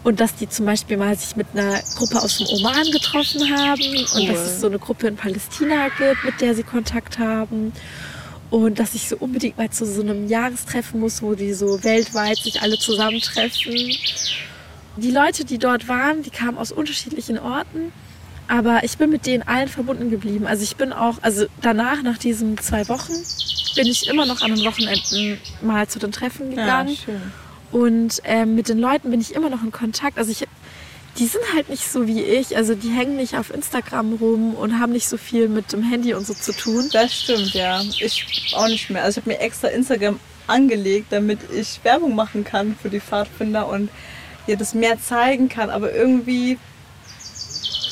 Und 0.02 0.20
dass 0.20 0.34
die 0.37 0.48
zum 0.48 0.66
Beispiel 0.66 0.96
mal 0.96 1.16
sich 1.16 1.37
mit 1.37 1.48
einer 1.52 1.81
Gruppe 1.96 2.22
aus 2.22 2.38
dem 2.38 2.46
Oman 2.46 2.90
getroffen 2.90 3.43
haben. 3.56 3.82
Und 3.82 4.22
cool. 4.22 4.28
dass 4.28 4.40
es 4.40 4.60
so 4.60 4.69
eine 4.69 4.78
Gruppe 4.78 5.08
in 5.08 5.16
Palästina 5.16 5.88
gibt, 5.88 6.25
mit 6.25 6.40
der 6.40 6.54
sie 6.54 6.62
Kontakt 6.62 7.19
haben. 7.19 7.72
Und 8.50 8.78
dass 8.78 8.94
ich 8.94 9.08
so 9.08 9.16
unbedingt 9.16 9.58
mal 9.58 9.70
zu 9.70 9.84
so 9.84 10.00
einem 10.00 10.28
Jahrestreffen 10.28 11.00
muss, 11.00 11.20
wo 11.20 11.34
die 11.34 11.52
so 11.52 11.82
weltweit 11.82 12.38
sich 12.38 12.62
alle 12.62 12.79
zusammentreffen. 12.79 13.74
Die 14.96 15.10
Leute, 15.10 15.44
die 15.44 15.58
dort 15.58 15.88
waren, 15.88 16.22
die 16.22 16.31
kamen 16.31 16.58
aus 16.58 16.72
unterschiedlichen 16.72 17.38
Orten. 17.38 17.93
Aber 18.48 18.84
ich 18.84 18.96
bin 18.96 19.10
mit 19.10 19.26
denen 19.26 19.43
allen 19.43 19.69
verbunden 19.69 20.10
geblieben. 20.10 20.46
Also 20.46 20.62
ich 20.62 20.76
bin 20.76 20.93
auch, 20.93 21.19
also 21.22 21.46
danach, 21.62 22.03
nach 22.03 22.17
diesen 22.17 22.56
zwei 22.58 22.88
Wochen, 22.88 23.12
bin 23.74 23.86
ich 23.86 24.06
immer 24.06 24.24
noch 24.24 24.41
an 24.41 24.55
den 24.55 24.65
Wochenenden 24.65 25.38
mal 25.62 25.88
zu 25.88 25.98
den 25.98 26.12
Treffen 26.12 26.50
gegangen. 26.50 26.91
Ja, 26.91 26.96
schön. 27.05 27.32
Und 27.72 28.20
ähm, 28.24 28.55
mit 28.55 28.69
den 28.69 28.79
Leuten 28.79 29.10
bin 29.10 29.20
ich 29.20 29.34
immer 29.34 29.50
noch 29.50 29.62
in 29.65 29.72
Kontakt. 29.72 30.17
Also 30.17 30.31
ich, 30.31 30.46
die 31.19 31.26
sind 31.26 31.43
halt 31.55 31.69
nicht 31.69 31.91
so 31.91 32.06
wie 32.06 32.22
ich. 32.22 32.56
Also 32.56 32.74
die 32.74 32.91
hängen 32.91 33.17
nicht 33.17 33.36
auf 33.36 33.53
Instagram 33.53 34.15
rum 34.15 34.55
und 34.55 34.79
haben 34.79 34.93
nicht 34.93 35.08
so 35.08 35.17
viel 35.17 35.48
mit 35.48 35.72
dem 35.72 35.82
Handy 35.82 36.15
und 36.15 36.24
so 36.24 36.32
zu 36.32 36.53
tun. 36.53 36.88
Das 36.93 37.12
stimmt, 37.12 37.53
ja. 37.53 37.82
Ich 37.82 38.55
auch 38.56 38.69
nicht 38.69 38.88
mehr. 38.91 39.03
Also 39.03 39.19
ich 39.19 39.26
habe 39.26 39.34
mir 39.34 39.41
extra 39.41 39.69
Instagram 39.69 40.20
angelegt, 40.46 41.06
damit 41.10 41.41
ich 41.53 41.81
Werbung 41.82 42.15
machen 42.15 42.44
kann 42.44 42.76
für 42.81 42.91
die 42.91 43.00
Pfadfinder 43.00 43.69
und 43.69 43.91
ihr 44.46 44.56
das 44.56 44.74
mehr 44.74 45.00
zeigen 45.00 45.48
kann. 45.48 45.70
Aber 45.70 45.93
irgendwie 45.93 46.58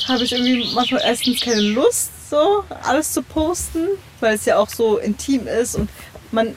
habe 0.08 0.24
ich 0.24 0.32
irgendwie 0.32 0.74
manchmal 0.74 1.02
erstens 1.04 1.40
keine 1.40 1.60
Lust, 1.60 2.10
so 2.30 2.64
alles 2.82 3.12
zu 3.12 3.22
posten, 3.22 3.88
weil 4.20 4.34
es 4.34 4.44
ja 4.44 4.56
auch 4.58 4.68
so 4.68 4.98
intim 4.98 5.46
ist 5.46 5.76
und 5.76 5.88
man 6.30 6.56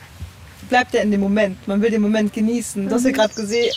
bleibt 0.70 0.94
ja 0.94 1.02
in 1.02 1.12
dem 1.12 1.22
Moment. 1.22 1.66
Man 1.68 1.82
will 1.82 1.90
den 1.90 2.02
Moment 2.02 2.34
genießen. 2.34 2.88
Du 2.88 2.96
hast 2.96 3.04
ja 3.04 3.12
mhm. 3.12 3.16
gerade 3.16 3.34
gesehen, 3.34 3.74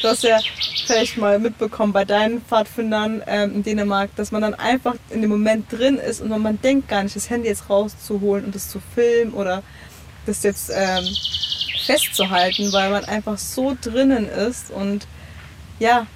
du 0.00 0.08
hast 0.08 0.22
ja 0.22 0.38
vielleicht 0.86 1.16
mal 1.16 1.38
mitbekommen 1.38 1.92
bei 1.92 2.04
deinen 2.04 2.40
Pfadfindern 2.42 3.22
ähm, 3.26 3.56
in 3.56 3.62
Dänemark, 3.62 4.14
dass 4.16 4.30
man 4.30 4.42
dann 4.42 4.54
einfach 4.54 4.94
in 5.10 5.22
dem 5.22 5.30
Moment 5.30 5.72
drin 5.72 5.96
ist 5.96 6.20
und 6.20 6.28
man 6.28 6.60
denkt 6.60 6.88
gar 6.88 7.02
nicht, 7.02 7.16
das 7.16 7.30
Handy 7.30 7.48
jetzt 7.48 7.68
rauszuholen 7.70 8.44
und 8.44 8.54
das 8.54 8.68
zu 8.68 8.80
filmen 8.94 9.32
oder 9.32 9.62
das 10.26 10.42
jetzt 10.42 10.70
ähm, 10.74 11.04
festzuhalten, 11.84 12.72
weil 12.72 12.90
man 12.90 13.04
einfach 13.04 13.38
so 13.38 13.76
drinnen 13.80 14.28
ist 14.28 14.70
und 14.70 15.06
ja, 15.84 16.06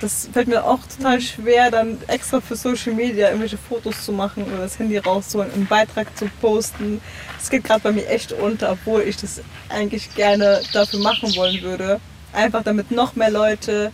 das 0.00 0.30
fällt 0.32 0.48
mir 0.48 0.64
auch 0.64 0.80
total 0.96 1.20
schwer, 1.20 1.70
dann 1.70 1.98
extra 2.06 2.40
für 2.40 2.56
Social 2.56 2.94
Media 2.94 3.26
irgendwelche 3.26 3.58
Fotos 3.58 4.02
zu 4.02 4.12
machen 4.12 4.44
oder 4.44 4.62
das 4.62 4.78
Handy 4.78 4.96
rauszuholen, 4.96 5.52
einen 5.52 5.66
Beitrag 5.66 6.16
zu 6.16 6.30
posten. 6.40 7.02
Das 7.36 7.50
geht 7.50 7.64
gerade 7.64 7.82
bei 7.82 7.92
mir 7.92 8.08
echt 8.08 8.32
unter, 8.32 8.72
obwohl 8.72 9.02
ich 9.02 9.18
das 9.18 9.42
eigentlich 9.68 10.14
gerne 10.14 10.62
dafür 10.72 11.00
machen 11.00 11.36
wollen 11.36 11.60
würde. 11.60 12.00
Einfach 12.32 12.62
damit 12.62 12.90
noch 12.90 13.14
mehr 13.14 13.30
Leute 13.30 13.92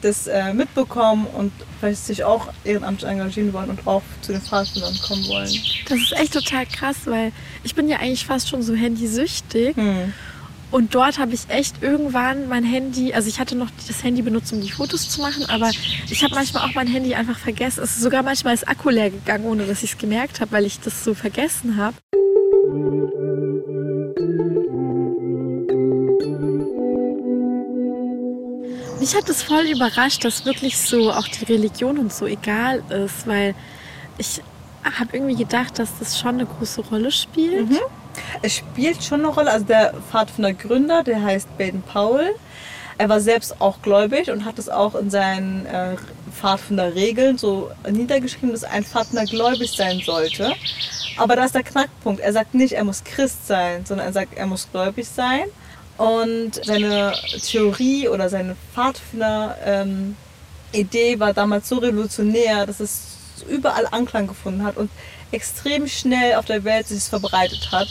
das 0.00 0.26
äh, 0.26 0.54
mitbekommen 0.54 1.26
und 1.26 1.52
vielleicht 1.78 2.06
sich 2.06 2.24
auch 2.24 2.48
ehrenamtlich 2.64 3.08
engagieren 3.08 3.52
wollen 3.52 3.70
und 3.70 3.86
auch 3.86 4.02
zu 4.22 4.32
den 4.32 4.40
Fahrstundern 4.40 4.98
kommen 5.06 5.28
wollen. 5.28 5.50
Das 5.88 5.98
ist 5.98 6.12
echt 6.12 6.32
total 6.32 6.66
krass, 6.66 6.96
weil 7.04 7.30
ich 7.62 7.74
bin 7.74 7.88
ja 7.88 7.98
eigentlich 7.98 8.26
fast 8.26 8.48
schon 8.48 8.62
so 8.62 8.74
handysüchtig. 8.74 9.76
Hm. 9.76 10.12
Und 10.72 10.94
dort 10.94 11.18
habe 11.18 11.34
ich 11.34 11.50
echt 11.50 11.82
irgendwann 11.82 12.48
mein 12.48 12.64
Handy, 12.64 13.12
also 13.12 13.28
ich 13.28 13.38
hatte 13.38 13.54
noch 13.54 13.68
das 13.86 14.02
Handy 14.02 14.22
benutzt, 14.22 14.54
um 14.54 14.62
die 14.62 14.70
Fotos 14.70 15.10
zu 15.10 15.20
machen, 15.20 15.44
aber 15.50 15.70
ich 16.08 16.24
habe 16.24 16.34
manchmal 16.34 16.66
auch 16.66 16.74
mein 16.74 16.86
Handy 16.86 17.14
einfach 17.14 17.38
vergessen. 17.38 17.84
Es 17.84 17.90
ist 17.90 18.00
sogar 18.00 18.22
manchmal 18.22 18.54
das 18.54 18.66
Akku 18.66 18.88
leer 18.88 19.10
gegangen, 19.10 19.44
ohne 19.44 19.66
dass 19.66 19.82
ich 19.82 19.92
es 19.92 19.98
gemerkt 19.98 20.40
habe, 20.40 20.52
weil 20.52 20.64
ich 20.64 20.80
das 20.80 21.04
so 21.04 21.12
vergessen 21.12 21.76
habe. 21.76 21.94
Mich 28.98 29.14
hat 29.14 29.28
es 29.28 29.42
voll 29.42 29.66
überrascht, 29.66 30.24
dass 30.24 30.46
wirklich 30.46 30.78
so 30.78 31.12
auch 31.12 31.28
die 31.28 31.44
Religion 31.44 31.98
und 31.98 32.14
so 32.14 32.24
egal 32.24 32.82
ist, 32.88 33.26
weil 33.26 33.54
ich 34.16 34.40
habe 34.84 35.16
irgendwie 35.16 35.36
gedacht, 35.36 35.78
dass 35.78 35.98
das 35.98 36.18
schon 36.18 36.36
eine 36.36 36.46
große 36.46 36.80
Rolle 36.80 37.10
spielt. 37.10 37.68
Mhm. 37.68 37.78
Es 38.42 38.54
spielt 38.54 39.02
schon 39.02 39.20
eine 39.20 39.28
Rolle. 39.28 39.50
Also 39.50 39.66
der 39.66 39.94
Pfadfinder-Gründer, 40.10 41.02
der 41.02 41.22
heißt 41.22 41.56
Baden 41.58 41.82
Powell. 41.82 42.34
Er 42.98 43.08
war 43.08 43.20
selbst 43.20 43.60
auch 43.60 43.82
gläubig 43.82 44.30
und 44.30 44.44
hat 44.44 44.58
es 44.58 44.68
auch 44.68 44.94
in 44.94 45.10
seinen 45.10 45.66
äh, 45.66 45.96
Pfadfinder-Regeln 46.32 47.38
so 47.38 47.70
niedergeschrieben, 47.90 48.52
dass 48.52 48.64
ein 48.64 48.84
Pfadfinder 48.84 49.24
gläubig 49.24 49.72
sein 49.72 50.00
sollte. 50.04 50.52
Aber 51.16 51.36
da 51.36 51.44
ist 51.44 51.54
der 51.54 51.62
Knackpunkt. 51.62 52.20
Er 52.20 52.32
sagt 52.32 52.54
nicht, 52.54 52.74
er 52.74 52.84
muss 52.84 53.04
Christ 53.04 53.46
sein, 53.46 53.84
sondern 53.84 54.06
er 54.06 54.12
sagt, 54.12 54.34
er 54.34 54.46
muss 54.46 54.68
gläubig 54.70 55.08
sein. 55.08 55.44
Und 55.98 56.64
seine 56.64 57.12
Theorie 57.44 58.08
oder 58.08 58.28
seine 58.28 58.56
Pfadfinder-Idee 58.74 61.12
ähm, 61.12 61.20
war 61.20 61.32
damals 61.32 61.68
so 61.68 61.78
revolutionär, 61.78 62.66
dass 62.66 62.80
es 62.80 63.18
überall 63.48 63.86
Anklang 63.90 64.26
gefunden 64.26 64.64
hat 64.64 64.76
und 64.76 64.90
extrem 65.32 65.88
schnell 65.88 66.34
auf 66.34 66.44
der 66.44 66.64
Welt 66.64 66.86
sich 66.86 67.02
verbreitet 67.04 67.70
hat. 67.72 67.88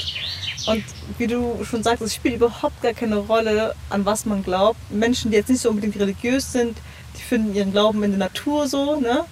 Und 0.68 0.84
wie 1.18 1.28
du 1.28 1.64
schon 1.64 1.84
sagst, 1.84 2.02
es 2.02 2.14
spielt 2.14 2.36
überhaupt 2.36 2.82
gar 2.82 2.94
keine 2.94 3.18
Rolle, 3.18 3.76
an 3.90 4.06
was 4.06 4.26
man 4.26 4.44
glaubt. 4.44 4.80
Menschen, 4.92 5.32
die 5.32 5.38
jetzt 5.38 5.50
nicht 5.50 5.62
so 5.62 5.70
unbedingt 5.70 6.00
religiös 6.00 6.52
sind, 6.52 6.78
die 7.18 7.22
finden 7.22 7.56
ihren 7.56 7.72
Glauben 7.72 8.04
in 8.04 8.12
der 8.12 8.20
Natur 8.20 8.68
so, 8.68 9.00
ne? 9.00 9.26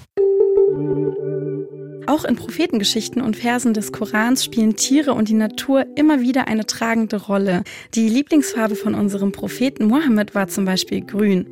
Auch 2.10 2.26
in 2.26 2.36
Prophetengeschichten 2.36 3.22
und 3.22 3.36
Versen 3.36 3.76
des 3.76 3.92
Korans 3.92 4.44
spielen 4.44 4.76
Tiere 4.76 5.14
und 5.14 5.30
die 5.30 5.36
Natur 5.36 5.86
immer 5.96 6.22
wieder 6.22 6.48
eine 6.48 6.66
tragende 6.66 7.18
Rolle. 7.18 7.62
Die 7.94 8.10
Lieblingsfarbe 8.10 8.76
von 8.76 8.96
unserem 8.96 9.32
Propheten 9.32 9.86
Mohammed 9.86 10.34
war 10.34 10.48
zum 10.48 10.66
Beispiel 10.66 11.02
grün. 11.02 11.46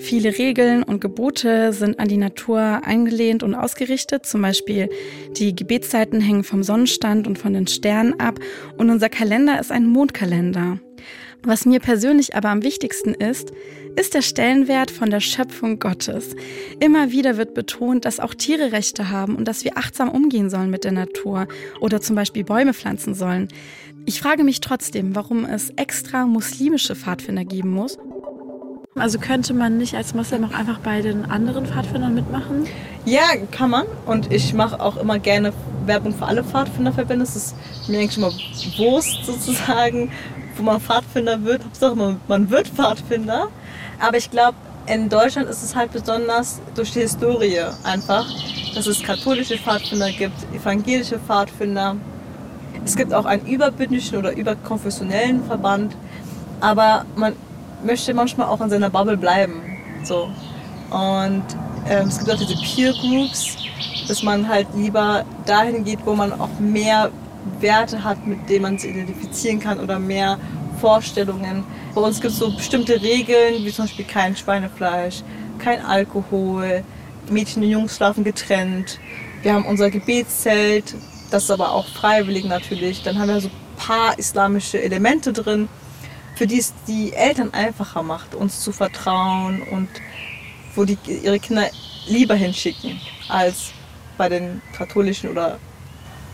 Viele 0.00 0.36
Regeln 0.36 0.82
und 0.82 1.00
Gebote 1.00 1.72
sind 1.72 1.98
an 1.98 2.08
die 2.08 2.18
Natur 2.18 2.82
eingelehnt 2.84 3.42
und 3.42 3.54
ausgerichtet. 3.54 4.26
Zum 4.26 4.42
Beispiel 4.42 4.90
die 5.38 5.56
Gebetszeiten 5.56 6.20
hängen 6.20 6.44
vom 6.44 6.62
Sonnenstand 6.62 7.26
und 7.26 7.38
von 7.38 7.54
den 7.54 7.66
Sternen 7.66 8.20
ab 8.20 8.38
und 8.76 8.90
unser 8.90 9.08
Kalender 9.08 9.58
ist 9.58 9.72
ein 9.72 9.86
Mondkalender. 9.86 10.78
Was 11.44 11.66
mir 11.66 11.80
persönlich 11.80 12.36
aber 12.36 12.50
am 12.50 12.62
wichtigsten 12.62 13.14
ist, 13.14 13.52
ist 13.96 14.14
der 14.14 14.22
Stellenwert 14.22 14.90
von 14.90 15.10
der 15.10 15.20
Schöpfung 15.20 15.78
Gottes. 15.78 16.36
Immer 16.80 17.10
wieder 17.10 17.36
wird 17.36 17.54
betont, 17.54 18.04
dass 18.04 18.20
auch 18.20 18.34
Tiere 18.34 18.72
Rechte 18.72 19.10
haben 19.10 19.34
und 19.36 19.46
dass 19.46 19.64
wir 19.64 19.76
achtsam 19.76 20.08
umgehen 20.08 20.50
sollen 20.50 20.70
mit 20.70 20.84
der 20.84 20.92
Natur 20.92 21.48
oder 21.80 22.00
zum 22.00 22.16
Beispiel 22.16 22.44
Bäume 22.44 22.74
pflanzen 22.74 23.14
sollen. 23.14 23.48
Ich 24.06 24.20
frage 24.20 24.44
mich 24.44 24.60
trotzdem, 24.60 25.14
warum 25.16 25.44
es 25.44 25.70
extra 25.70 26.26
muslimische 26.26 26.94
Pfadfinder 26.94 27.44
geben 27.44 27.70
muss 27.70 27.98
also 28.94 29.18
könnte 29.18 29.54
man 29.54 29.78
nicht 29.78 29.94
als 29.94 30.12
Moslem 30.12 30.44
auch 30.44 30.52
einfach 30.52 30.78
bei 30.80 31.00
den 31.00 31.24
anderen 31.24 31.66
Pfadfindern 31.66 32.14
mitmachen? 32.14 32.66
Ja, 33.06 33.22
kann 33.50 33.70
man. 33.70 33.86
Und 34.04 34.30
ich 34.30 34.52
mache 34.52 34.80
auch 34.80 34.98
immer 34.98 35.18
gerne 35.18 35.52
Werbung 35.86 36.14
für 36.14 36.26
alle 36.26 36.44
Pfadfinderverbände. 36.44 37.24
Es 37.24 37.34
ist 37.34 37.56
mir 37.88 38.00
eigentlich 38.00 38.18
immer 38.18 38.32
Wurst 38.76 39.24
sozusagen, 39.24 40.10
wo 40.56 40.62
man 40.62 40.80
Pfadfinder 40.80 41.42
wird. 41.44 41.64
Hauptsache 41.64 41.94
man, 41.94 42.20
man 42.28 42.50
wird 42.50 42.68
Pfadfinder. 42.68 43.48
Aber 44.00 44.16
ich 44.16 44.30
glaube, 44.30 44.56
in 44.86 45.08
Deutschland 45.08 45.48
ist 45.48 45.62
es 45.62 45.76
halt 45.76 45.92
besonders 45.92 46.60
durch 46.74 46.92
die 46.92 47.00
Historie 47.00 47.60
einfach, 47.84 48.26
dass 48.74 48.86
es 48.86 49.02
katholische 49.02 49.56
Pfadfinder 49.56 50.10
gibt, 50.10 50.34
evangelische 50.54 51.18
Pfadfinder. 51.18 51.96
Es 52.84 52.96
gibt 52.96 53.14
auch 53.14 53.24
einen 53.24 53.46
überbündischen 53.46 54.18
oder 54.18 54.36
überkonfessionellen 54.36 55.44
Verband. 55.44 55.94
Aber 56.60 57.04
man 57.16 57.34
möchte 57.84 58.14
manchmal 58.14 58.48
auch 58.48 58.60
in 58.60 58.70
seiner 58.70 58.90
Bubble 58.90 59.16
bleiben. 59.16 59.62
So. 60.04 60.30
Und 60.90 61.44
ähm, 61.88 62.08
es 62.08 62.18
gibt 62.18 62.30
auch 62.30 62.38
diese 62.38 62.56
Peer 62.56 62.92
Groups, 62.92 63.56
dass 64.08 64.22
man 64.22 64.48
halt 64.48 64.66
lieber 64.74 65.24
dahin 65.46 65.84
geht, 65.84 66.00
wo 66.04 66.14
man 66.14 66.32
auch 66.32 66.58
mehr 66.58 67.10
Werte 67.60 68.04
hat, 68.04 68.26
mit 68.26 68.48
denen 68.48 68.62
man 68.62 68.78
sich 68.78 68.90
identifizieren 68.90 69.60
kann 69.60 69.80
oder 69.80 69.98
mehr 69.98 70.38
Vorstellungen. 70.80 71.64
Bei 71.94 72.00
uns 72.00 72.20
gibt 72.20 72.32
es 72.32 72.38
so 72.38 72.54
bestimmte 72.54 73.00
Regeln, 73.00 73.64
wie 73.64 73.72
zum 73.72 73.84
Beispiel 73.84 74.04
kein 74.04 74.36
Schweinefleisch, 74.36 75.22
kein 75.58 75.84
Alkohol, 75.84 76.82
Mädchen 77.30 77.62
und 77.62 77.70
Jungs 77.70 77.96
schlafen 77.96 78.24
getrennt. 78.24 78.98
Wir 79.42 79.54
haben 79.54 79.64
unser 79.66 79.90
Gebetszelt, 79.90 80.94
das 81.30 81.44
ist 81.44 81.50
aber 81.50 81.72
auch 81.72 81.86
freiwillig 81.86 82.44
natürlich. 82.44 83.02
Dann 83.02 83.18
haben 83.18 83.28
wir 83.28 83.40
so 83.40 83.48
ein 83.48 83.76
paar 83.76 84.18
islamische 84.18 84.80
Elemente 84.80 85.32
drin 85.32 85.68
für 86.34 86.46
die 86.46 86.58
es 86.58 86.74
die 86.86 87.12
Eltern 87.12 87.52
einfacher 87.52 88.02
macht, 88.02 88.34
uns 88.34 88.60
zu 88.60 88.72
vertrauen 88.72 89.62
und 89.62 89.88
wo 90.74 90.84
die 90.84 90.98
ihre 91.06 91.38
Kinder 91.38 91.68
lieber 92.06 92.34
hinschicken 92.34 93.00
als 93.28 93.72
bei 94.16 94.28
den 94.28 94.62
katholischen 94.76 95.30
oder 95.30 95.58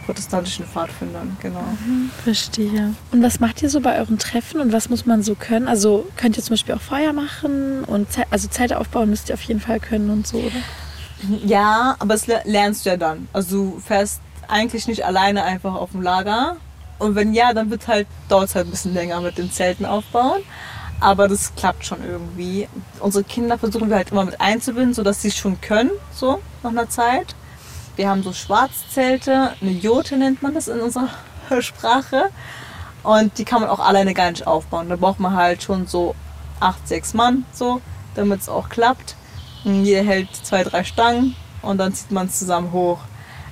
protestantischen 0.08 0.64
Pfadfindern, 0.64 1.36
genau. 1.42 1.60
Mhm, 1.84 2.10
verstehe. 2.24 2.94
Und 3.12 3.22
was 3.22 3.40
macht 3.40 3.60
ihr 3.62 3.68
so 3.68 3.80
bei 3.80 3.98
euren 3.98 4.18
Treffen 4.18 4.60
und 4.60 4.72
was 4.72 4.88
muss 4.88 5.04
man 5.04 5.22
so 5.22 5.34
können? 5.34 5.68
Also 5.68 6.06
könnt 6.16 6.38
ihr 6.38 6.42
zum 6.42 6.54
Beispiel 6.54 6.74
auch 6.74 6.80
Feuer 6.80 7.12
machen 7.12 7.84
und 7.84 8.10
Ze 8.10 8.24
also 8.30 8.48
Zelte 8.48 8.78
aufbauen 8.78 9.10
müsst 9.10 9.28
ihr 9.28 9.34
auf 9.34 9.42
jeden 9.42 9.60
Fall 9.60 9.80
können 9.80 10.08
und 10.08 10.26
so, 10.26 10.38
oder? 10.38 10.62
Ja, 11.44 11.96
aber 11.98 12.14
das 12.14 12.26
lernst 12.26 12.86
du 12.86 12.90
ja 12.90 12.96
dann. 12.96 13.28
Also 13.34 13.56
du 13.56 13.80
fährst 13.80 14.22
eigentlich 14.48 14.86
nicht 14.86 15.04
alleine 15.04 15.42
einfach 15.42 15.74
auf 15.74 15.90
dem 15.90 16.00
Lager, 16.00 16.56
und 16.98 17.14
wenn 17.14 17.32
ja, 17.32 17.52
dann 17.52 17.70
wird 17.70 17.86
halt, 17.86 18.06
dauert 18.28 18.48
es 18.48 18.54
halt 18.54 18.66
ein 18.66 18.70
bisschen 18.70 18.94
länger 18.94 19.20
mit 19.20 19.38
den 19.38 19.50
Zelten 19.50 19.86
aufbauen. 19.86 20.42
Aber 21.00 21.28
das 21.28 21.54
klappt 21.54 21.86
schon 21.86 21.98
irgendwie. 22.02 22.68
Unsere 22.98 23.22
Kinder 23.22 23.56
versuchen 23.56 23.88
wir 23.88 23.96
halt 23.96 24.10
immer 24.10 24.24
mit 24.24 24.40
einzubinden, 24.40 24.94
sodass 24.94 25.22
sie 25.22 25.28
es 25.28 25.36
schon 25.36 25.60
können, 25.60 25.92
so 26.12 26.40
nach 26.64 26.70
einer 26.70 26.88
Zeit. 26.88 27.36
Wir 27.98 28.08
haben 28.08 28.22
so 28.22 28.32
Schwarzzelte, 28.32 29.54
eine 29.60 29.72
Jote 29.72 30.16
nennt 30.16 30.40
man 30.40 30.54
das 30.54 30.68
in 30.68 30.78
unserer 30.78 31.08
Sprache. 31.60 32.30
Und 33.02 33.36
die 33.38 33.44
kann 33.44 33.60
man 33.60 33.68
auch 33.68 33.80
alleine 33.80 34.14
gar 34.14 34.30
nicht 34.30 34.46
aufbauen. 34.46 34.88
Da 34.88 34.94
braucht 34.94 35.18
man 35.18 35.34
halt 35.34 35.64
schon 35.64 35.88
so 35.88 36.14
acht, 36.60 36.86
sechs 36.86 37.12
Mann, 37.12 37.44
so, 37.52 37.80
damit 38.14 38.42
es 38.42 38.48
auch 38.48 38.68
klappt. 38.68 39.16
Und 39.64 39.84
jeder 39.84 40.04
hält 40.04 40.28
zwei, 40.32 40.62
drei 40.62 40.84
Stangen 40.84 41.34
und 41.60 41.78
dann 41.78 41.92
zieht 41.92 42.12
man 42.12 42.28
es 42.28 42.38
zusammen 42.38 42.70
hoch. 42.70 43.00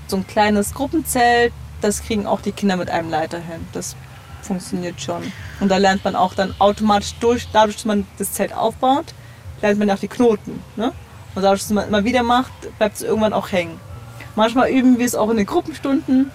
So 0.06 0.16
ein 0.16 0.28
kleines 0.28 0.74
Gruppenzelt, 0.74 1.52
das 1.80 2.04
kriegen 2.04 2.28
auch 2.28 2.40
die 2.40 2.52
Kinder 2.52 2.76
mit 2.76 2.88
einem 2.88 3.10
Leiter 3.10 3.40
hin. 3.40 3.66
Das 3.72 3.96
funktioniert 4.42 5.00
schon. 5.00 5.32
Und 5.58 5.70
da 5.70 5.78
lernt 5.78 6.04
man 6.04 6.14
auch 6.14 6.34
dann 6.34 6.54
automatisch 6.60 7.16
durch, 7.18 7.48
dadurch, 7.52 7.78
dass 7.78 7.84
man 7.84 8.06
das 8.18 8.34
Zelt 8.34 8.52
aufbaut, 8.52 9.06
lernt 9.60 9.80
man 9.80 9.90
auch 9.90 9.98
die 9.98 10.06
Knoten. 10.06 10.62
Ne? 10.76 10.92
Und 11.34 11.42
dadurch, 11.42 11.62
dass 11.62 11.70
man 11.70 11.88
immer 11.88 12.04
wieder 12.04 12.22
macht, 12.22 12.52
bleibt 12.78 12.94
es 12.94 13.02
irgendwann 13.02 13.32
auch 13.32 13.50
hängen. 13.50 13.80
Manchmal 14.36 14.68
üben 14.68 14.98
wir 14.98 15.06
es 15.06 15.14
auch 15.14 15.30
in 15.30 15.38
den 15.38 15.46
Gruppenstunden, 15.46 16.30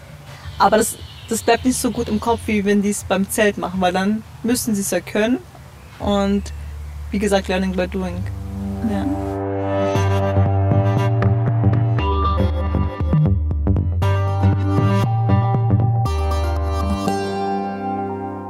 aber 0.57 0.77
das, 0.77 0.97
das 1.29 1.43
bleibt 1.43 1.65
nicht 1.65 1.77
so 1.77 1.91
gut 1.91 2.09
im 2.09 2.19
Kopf, 2.19 2.41
wie 2.47 2.65
wenn 2.65 2.81
die 2.81 2.89
es 2.89 3.03
beim 3.03 3.29
Zelt 3.29 3.59
machen, 3.59 3.79
weil 3.79 3.93
dann 3.93 4.23
müssen 4.41 4.73
sie 4.73 4.81
es 4.81 4.89
ja 4.89 4.99
können. 4.99 5.37
Und 5.99 6.51
wie 7.11 7.19
gesagt, 7.19 7.47
Learning 7.47 7.73
by 7.73 7.87
Doing. 7.87 8.23
Ja. 8.89 9.05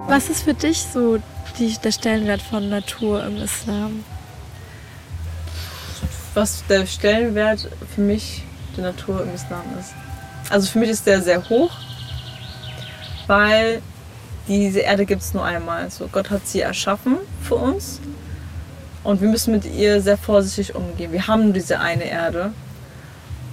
Was 0.08 0.30
ist 0.30 0.44
für 0.44 0.54
dich 0.54 0.82
so 0.82 1.18
die, 1.60 1.76
der 1.84 1.92
Stellenwert 1.92 2.42
von 2.42 2.70
Natur 2.70 3.26
im 3.26 3.36
Islam? 3.36 4.06
Was 6.36 6.66
der 6.68 6.86
Stellenwert 6.86 7.68
für 7.94 8.02
mich 8.02 8.44
der 8.78 8.86
Natur 8.86 9.24
im 9.24 9.34
Islam 9.34 9.64
ist. 9.80 9.94
Also 10.50 10.70
für 10.70 10.80
mich 10.80 10.90
ist 10.90 11.06
der 11.08 11.22
sehr 11.22 11.48
hoch, 11.50 11.72
weil 13.28 13.82
diese 14.48 14.80
Erde 14.80 15.06
gibt 15.06 15.22
es 15.22 15.34
nur 15.34 15.46
einmal. 15.46 15.90
So, 15.92 16.08
Gott 16.08 16.30
hat 16.30 16.48
sie 16.48 16.62
erschaffen 16.62 17.18
für 17.42 17.56
uns 17.56 18.02
und 19.04 19.22
wir 19.22 19.30
müssen 19.30 19.54
mit 19.54 19.66
ihr 19.66 20.02
sehr 20.02 20.18
vorsichtig 20.18 20.76
umgehen. 20.76 21.12
Wir 21.12 21.28
haben 21.28 21.46
nur 21.46 21.54
diese 21.54 21.80
eine 21.80 22.06
Erde 22.06 22.52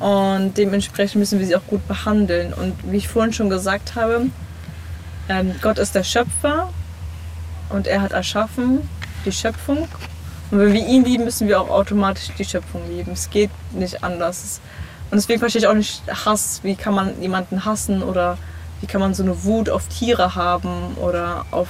und 0.00 0.56
dementsprechend 0.56 1.16
müssen 1.16 1.38
wir 1.38 1.46
sie 1.46 1.56
auch 1.56 1.66
gut 1.66 1.86
behandeln. 1.88 2.52
Und 2.52 2.74
wie 2.90 2.98
ich 2.98 3.08
vorhin 3.08 3.32
schon 3.32 3.50
gesagt 3.50 3.94
habe, 3.94 4.26
ähm, 5.28 5.54
Gott 5.60 5.78
ist 5.78 5.94
der 5.94 6.04
Schöpfer 6.04 6.70
und 7.68 7.86
er 7.86 8.02
hat 8.02 8.12
erschaffen 8.12 8.88
die 9.24 9.32
Schöpfung. 9.32 9.88
Und 10.50 10.58
wenn 10.60 10.72
wir 10.72 10.86
ihn 10.86 11.04
lieben, 11.04 11.24
müssen 11.24 11.48
wir 11.48 11.60
auch 11.60 11.68
automatisch 11.68 12.30
die 12.38 12.44
Schöpfung 12.44 12.82
lieben. 12.88 13.12
Es 13.12 13.28
geht 13.28 13.50
nicht 13.72 14.02
anders. 14.02 14.60
Und 15.10 15.16
deswegen 15.16 15.40
verstehe 15.40 15.60
ich 15.60 15.66
auch 15.66 15.74
nicht 15.74 16.02
Hass. 16.26 16.60
Wie 16.62 16.74
kann 16.74 16.94
man 16.94 17.20
jemanden 17.20 17.64
hassen 17.64 18.02
oder 18.02 18.36
wie 18.80 18.86
kann 18.86 19.00
man 19.00 19.14
so 19.14 19.22
eine 19.22 19.44
Wut 19.44 19.70
auf 19.70 19.88
Tiere 19.88 20.34
haben 20.34 20.96
oder 20.96 21.46
auf 21.50 21.68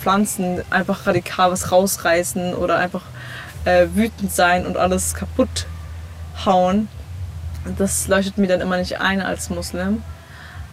Pflanzen 0.00 0.62
einfach 0.70 1.06
radikal 1.06 1.50
was 1.50 1.70
rausreißen 1.70 2.54
oder 2.54 2.78
einfach 2.78 3.02
äh, 3.64 3.88
wütend 3.94 4.32
sein 4.32 4.66
und 4.66 4.76
alles 4.76 5.14
kaputt 5.14 5.66
hauen. 6.44 6.88
Das 7.76 8.08
leuchtet 8.08 8.38
mir 8.38 8.46
dann 8.46 8.60
immer 8.60 8.78
nicht 8.78 9.00
ein 9.00 9.20
als 9.20 9.50
Muslim. 9.50 10.02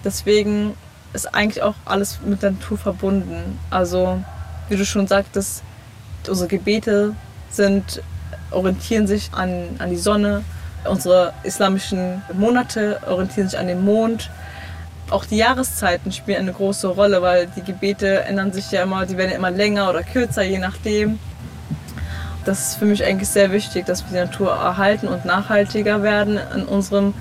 Deswegen 0.03 0.75
ist 1.13 1.33
eigentlich 1.33 1.63
auch 1.63 1.75
alles 1.85 2.19
mit 2.23 2.43
der 2.43 2.51
Natur 2.51 2.77
verbunden. 2.77 3.59
Also, 3.69 4.23
wie 4.69 4.77
du 4.77 4.85
schon 4.85 5.07
sagtest, 5.07 5.63
unsere 6.27 6.47
Gebete 6.47 7.15
sind 7.49 8.01
orientieren 8.51 9.07
sich 9.07 9.31
an, 9.33 9.75
an 9.79 9.89
die 9.89 9.97
Sonne. 9.97 10.43
Unsere 10.89 11.33
islamischen 11.43 12.21
Monate 12.33 12.99
orientieren 13.07 13.49
sich 13.49 13.59
an 13.59 13.67
den 13.67 13.83
Mond. 13.83 14.29
Auch 15.09 15.25
die 15.25 15.37
Jahreszeiten 15.37 16.11
spielen 16.11 16.39
eine 16.39 16.53
große 16.53 16.87
Rolle, 16.87 17.21
weil 17.21 17.47
die 17.55 17.61
Gebete 17.61 18.21
ändern 18.21 18.51
sich 18.51 18.71
ja 18.71 18.83
immer, 18.83 19.05
die 19.05 19.17
werden 19.17 19.31
immer 19.31 19.51
länger 19.51 19.89
oder 19.89 20.03
kürzer, 20.03 20.43
je 20.43 20.57
nachdem. 20.57 21.19
Das 22.43 22.69
ist 22.69 22.75
für 22.75 22.85
mich 22.85 23.03
eigentlich 23.03 23.29
sehr 23.29 23.51
wichtig, 23.51 23.85
dass 23.85 24.03
wir 24.03 24.11
die 24.11 24.29
Natur 24.29 24.51
erhalten 24.51 25.07
und 25.07 25.25
nachhaltiger 25.25 26.03
werden 26.03 26.39
in 26.55 26.63
unserem 26.63 27.13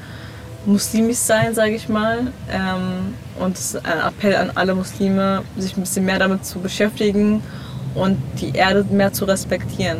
muslimisch 0.67 1.19
sein, 1.19 1.55
sage 1.55 1.73
ich 1.73 1.89
mal. 1.89 2.33
Ähm, 2.51 3.15
und 3.39 3.57
es 3.57 3.75
ist 3.75 3.87
ein 3.87 4.01
Appell 4.01 4.37
an 4.37 4.51
alle 4.55 4.75
Muslime, 4.75 5.43
sich 5.57 5.77
ein 5.77 5.81
bisschen 5.81 6.05
mehr 6.05 6.19
damit 6.19 6.45
zu 6.45 6.61
beschäftigen 6.61 7.43
und 7.95 8.19
die 8.41 8.55
Erde 8.55 8.85
mehr 8.91 9.13
zu 9.13 9.25
respektieren. 9.25 9.99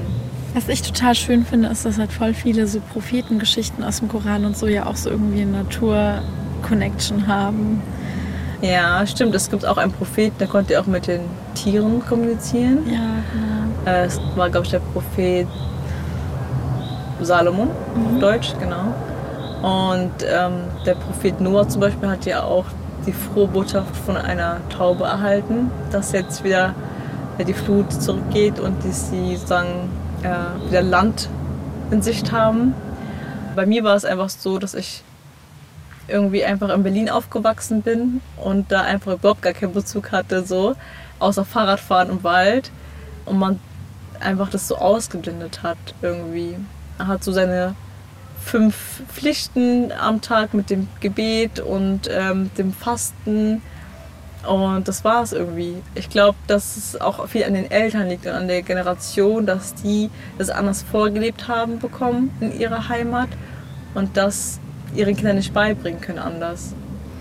Was 0.55 0.69
ich 0.69 0.83
total 0.83 1.17
schön 1.17 1.45
finde, 1.45 1.69
ist, 1.69 1.85
dass 1.85 1.99
halt 1.99 2.13
voll 2.13 2.33
viele 2.33 2.69
so 2.69 2.81
Prophetengeschichten 2.93 3.83
aus 3.83 3.99
dem 3.99 4.09
Koran 4.09 4.45
und 4.45 4.57
so 4.57 4.69
ja 4.69 4.87
auch 4.87 4.95
so 4.95 5.11
irgendwie 5.11 5.43
eine 5.43 5.65
Natur-Connection 5.65 7.27
haben. 7.27 7.83
Ja, 8.63 9.05
stimmt. 9.05 9.35
Es 9.35 9.51
gibt 9.51 9.67
auch 9.67 9.77
einen 9.77 9.91
Propheten, 9.93 10.39
der 10.39 10.47
konnte 10.47 10.81
auch 10.81 10.87
mit 10.87 11.09
den 11.09 11.23
Tieren 11.55 12.01
kommunizieren. 12.07 12.79
Ja, 12.87 13.01
genau. 13.33 13.99
Äh, 13.99 14.05
Es 14.05 14.21
war, 14.37 14.49
glaube 14.49 14.65
ich, 14.65 14.71
der 14.71 14.79
Prophet 14.79 15.49
Salomon, 17.21 17.69
auf 17.69 18.21
Deutsch, 18.21 18.53
genau. 18.61 18.95
Und 19.61 20.13
ähm, 20.23 20.53
der 20.87 20.95
Prophet 20.95 21.41
Noah 21.41 21.69
zum 21.69 21.81
Beispiel 21.81 22.09
hat 22.09 22.27
ja 22.27 22.43
auch 22.45 22.67
die 23.07 23.13
frohe 23.13 23.49
Botschaft 23.49 23.97
von 23.97 24.17
einer 24.17 24.61
Taube 24.69 25.05
erhalten, 25.05 25.71
dass 25.91 26.13
jetzt 26.13 26.45
wieder 26.45 26.75
äh, 27.39 27.45
die 27.45 27.55
Flut 27.55 27.93
zurückgeht 27.93 28.61
und 28.61 28.85
dass 28.85 29.11
sie 29.11 29.37
sozusagen 29.37 29.91
äh, 30.25 30.69
wieder 30.69 30.83
Land 30.83 31.29
in 31.91 32.03
Sicht 32.03 32.33
haben. 32.33 32.75
Bei 33.55 33.67
mir 33.67 33.85
war 33.85 33.95
es 33.95 34.05
einfach 34.05 34.29
so, 34.29 34.59
dass 34.59 34.75
ich 34.75 35.03
irgendwie 36.09 36.45
einfach 36.45 36.69
in 36.71 36.83
Berlin 36.83 37.09
aufgewachsen 37.09 37.83
bin 37.83 38.21
und 38.37 38.73
da 38.73 38.83
einfach 38.83 39.15
überhaupt 39.15 39.43
gar 39.43 39.53
keinen 39.53 39.73
Bezug 39.73 40.13
hatte, 40.13 40.45
so 40.45 40.75
außer 41.19 41.45
Fahrradfahren 41.45 42.11
im 42.11 42.25
Wald 42.25 42.71
und 43.25 43.39
man 43.39 43.61
einfach 44.21 44.51
das 44.51 44.69
so 44.69 44.77
ausgeblendet 44.77 45.63
hat 45.63 45.79
irgendwie. 46.03 46.57
Er 46.99 47.07
hat 47.07 47.25
so 47.25 47.33
seine 47.33 47.75
fünf 48.43 49.03
Pflichten 49.09 49.93
am 49.93 50.21
Tag 50.21 50.53
mit 50.53 50.71
dem 50.71 50.89
Gebet 51.01 51.61
und 51.61 52.09
ähm, 52.11 52.51
dem 52.59 52.73
Fasten 52.73 53.63
und 54.49 54.87
das 54.89 55.05
war 55.05 55.23
es 55.23 55.33
irgendwie. 55.33 55.77
Ich 55.95 56.09
glaube, 56.11 56.37
dass 56.47 56.77
es 56.77 57.01
auch 57.01 57.27
viel 57.29 57.45
an 57.45 57.55
den 57.55 57.71
Eltern 57.71 58.09
liegt 58.09 58.27
und 58.27 58.33
an 58.33 58.49
der 58.49 58.63
Generation, 58.63 59.47
dass 59.47 59.75
die 59.75 60.11
das 60.39 60.51
anders 60.51 60.83
vorgelebt 60.83 61.49
haben 61.49 61.79
bekommen 61.79 62.31
in 62.41 62.59
ihrer 62.59 62.89
Heimat 62.89 63.29
und 63.95 64.17
das 64.17 64.61
ihren 64.95 65.17
Kindern 65.17 65.37
nicht 65.37 65.53
beibringen 65.53 66.01
können 66.01 66.19
anders. 66.19 66.75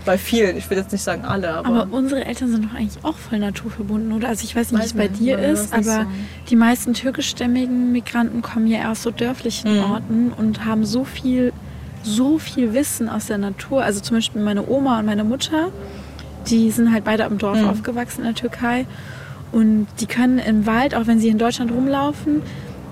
Bei 0.06 0.18
vielen, 0.18 0.58
ich 0.58 0.70
will 0.70 0.78
jetzt 0.78 0.92
nicht 0.92 1.02
sagen 1.04 1.24
alle, 1.24 1.50
aber, 1.54 1.68
Aber 1.84 1.88
unsere 1.98 2.26
Eltern 2.26 2.52
sind 2.52 2.66
doch 2.66 2.76
eigentlich 2.78 3.04
auch 3.06 3.16
voll 3.16 3.40
naturverbunden, 3.40 4.12
oder? 4.12 4.28
Also 4.28 4.44
ich 4.44 4.54
weiß 4.54 4.74
nicht, 4.74 4.82
wie 4.82 4.86
es 4.86 4.94
bei 4.94 5.08
dir 5.08 5.40
ist 5.40 5.72
aber 5.74 5.82
so. 5.84 6.06
die 6.50 6.58
meisten 6.58 6.94
türkischstämmigen 6.94 7.94
Migranten 7.94 8.42
kommen 8.42 8.68
ja 8.68 8.92
aus 8.92 9.02
so 9.02 9.12
dörflichen 9.12 9.78
Mhm. 9.78 9.92
Orten 9.92 10.34
und 10.38 10.66
haben 10.66 10.86
so 10.86 11.06
viel, 11.06 11.54
so 12.04 12.38
viel 12.38 12.74
Wissen 12.74 13.08
aus 13.08 13.28
der 13.28 13.38
Natur. 13.38 13.82
Also 13.84 14.02
zum 14.02 14.18
Beispiel 14.18 14.42
meine 14.42 14.68
Oma 14.68 15.00
und 15.00 15.06
meine 15.06 15.24
Mutter, 15.24 15.70
die 16.48 16.72
sind 16.72 16.92
halt 16.94 17.04
beide 17.04 17.24
im 17.24 17.38
Dorf 17.38 17.60
Mhm. 17.62 17.70
aufgewachsen 17.70 18.22
in 18.22 18.26
der 18.28 18.36
Türkei 18.36 18.86
und 19.52 19.88
die 20.00 20.06
können 20.06 20.40
im 20.40 20.66
Wald, 20.66 20.96
auch 20.96 21.08
wenn 21.08 21.20
sie 21.20 21.30
in 21.30 21.38
Deutschland 21.38 21.72
rumlaufen, 21.72 22.42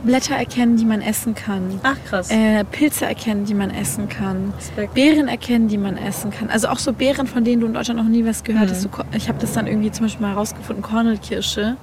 Blätter 0.03 0.35
erkennen, 0.35 0.77
die 0.77 0.85
man 0.85 0.99
essen 1.01 1.35
kann. 1.35 1.79
ach 1.83 1.95
krass. 2.09 2.31
Äh, 2.31 2.63
Pilze 2.63 3.05
erkennen, 3.05 3.45
die 3.45 3.53
man 3.53 3.69
essen 3.69 4.09
kann. 4.09 4.51
Respekt. 4.57 4.95
Beeren 4.95 5.27
erkennen, 5.27 5.67
die 5.67 5.77
man 5.77 5.95
essen 5.95 6.31
kann. 6.31 6.49
Also 6.49 6.69
auch 6.69 6.79
so 6.79 6.91
Beeren, 6.91 7.27
von 7.27 7.43
denen 7.43 7.61
du 7.61 7.67
in 7.67 7.73
Deutschland 7.75 7.99
noch 7.99 8.07
nie 8.07 8.25
was 8.25 8.43
gehört 8.43 8.69
Mhm. 8.69 8.71
hast. 8.71 8.91
Ko- 8.91 9.03
ich 9.15 9.27
habe 9.29 9.37
das 9.39 9.53
dann 9.53 9.67
irgendwie 9.67 9.91
zum 9.91 10.05
Beispiel 10.07 10.25
mal 10.25 10.33
herausgefunden, 10.33 10.81
Kornelkirsche. 10.83 11.77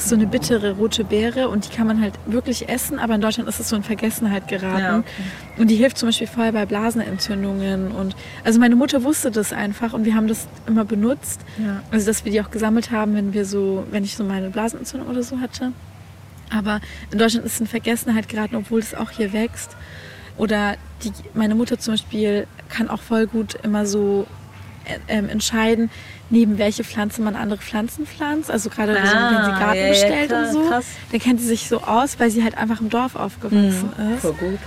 So 0.00 0.14
eine 0.14 0.26
bittere 0.26 0.76
rote 0.76 1.02
Beere 1.02 1.48
und 1.48 1.66
die 1.66 1.76
kann 1.76 1.86
man 1.86 2.00
halt 2.00 2.14
wirklich 2.26 2.68
essen, 2.68 3.00
aber 3.00 3.16
in 3.16 3.20
Deutschland 3.20 3.48
ist 3.48 3.58
es 3.58 3.68
so 3.68 3.76
in 3.76 3.82
Vergessenheit 3.82 4.46
geraten. 4.46 4.78
Ja, 4.78 4.98
okay. 4.98 5.22
Und 5.58 5.68
die 5.68 5.74
hilft 5.74 5.98
zum 5.98 6.08
Beispiel 6.08 6.28
voll 6.28 6.52
bei 6.52 6.66
Blasenentzündungen. 6.66 7.90
Und 7.90 8.14
also 8.44 8.60
meine 8.60 8.76
Mutter 8.76 9.02
wusste 9.02 9.32
das 9.32 9.52
einfach 9.52 9.92
und 9.92 10.04
wir 10.04 10.14
haben 10.14 10.28
das 10.28 10.46
immer 10.66 10.84
benutzt. 10.84 11.40
Ja. 11.58 11.82
Also 11.90 12.06
dass 12.06 12.24
wir 12.24 12.30
die 12.30 12.40
auch 12.40 12.50
gesammelt 12.50 12.92
haben, 12.92 13.14
wenn 13.14 13.32
wir 13.32 13.44
so, 13.44 13.84
wenn 13.90 14.04
ich 14.04 14.14
so 14.14 14.22
meine 14.22 14.50
Blasenentzündung 14.50 15.08
oder 15.08 15.24
so 15.24 15.40
hatte. 15.40 15.72
Aber 16.50 16.80
in 17.10 17.18
Deutschland 17.18 17.44
ist 17.44 17.54
es 17.54 17.60
in 17.60 17.66
Vergessenheit 17.66 18.28
geraten, 18.28 18.56
obwohl 18.56 18.78
es 18.78 18.94
auch 18.94 19.10
hier 19.10 19.32
wächst. 19.32 19.76
Oder 20.36 20.76
die, 21.02 21.12
meine 21.34 21.56
Mutter 21.56 21.78
zum 21.78 21.94
Beispiel 21.94 22.46
kann 22.68 22.88
auch 22.88 23.00
voll 23.02 23.26
gut 23.26 23.58
immer 23.64 23.84
so 23.84 24.26
ähm, 25.08 25.28
entscheiden, 25.28 25.90
neben 26.30 26.58
welche 26.58 26.84
Pflanze 26.84 27.22
man 27.22 27.36
andere 27.36 27.60
Pflanzen 27.60 28.06
pflanzt. 28.06 28.50
Also 28.50 28.70
gerade 28.70 28.92
so, 28.94 28.98
wenn 29.00 29.04
sie 29.06 29.12
Ah, 29.12 29.58
Garten 29.58 29.76
ja, 29.78 29.82
ja, 29.84 29.88
bestellt 29.90 30.28
klar, 30.28 30.46
und 30.46 30.52
so. 30.52 30.68
krass. 30.68 30.86
Dann 31.10 31.20
kennt 31.20 31.40
sie 31.40 31.46
sich 31.46 31.68
so 31.68 31.80
aus, 31.82 32.18
weil 32.20 32.30
sie 32.30 32.42
halt 32.42 32.56
einfach 32.58 32.80
im 32.80 32.88
Dorf 32.90 33.14
aufgewachsen 33.16 33.92
ist. 34.14 34.20
Voll 34.22 34.32
gut. 34.34 34.58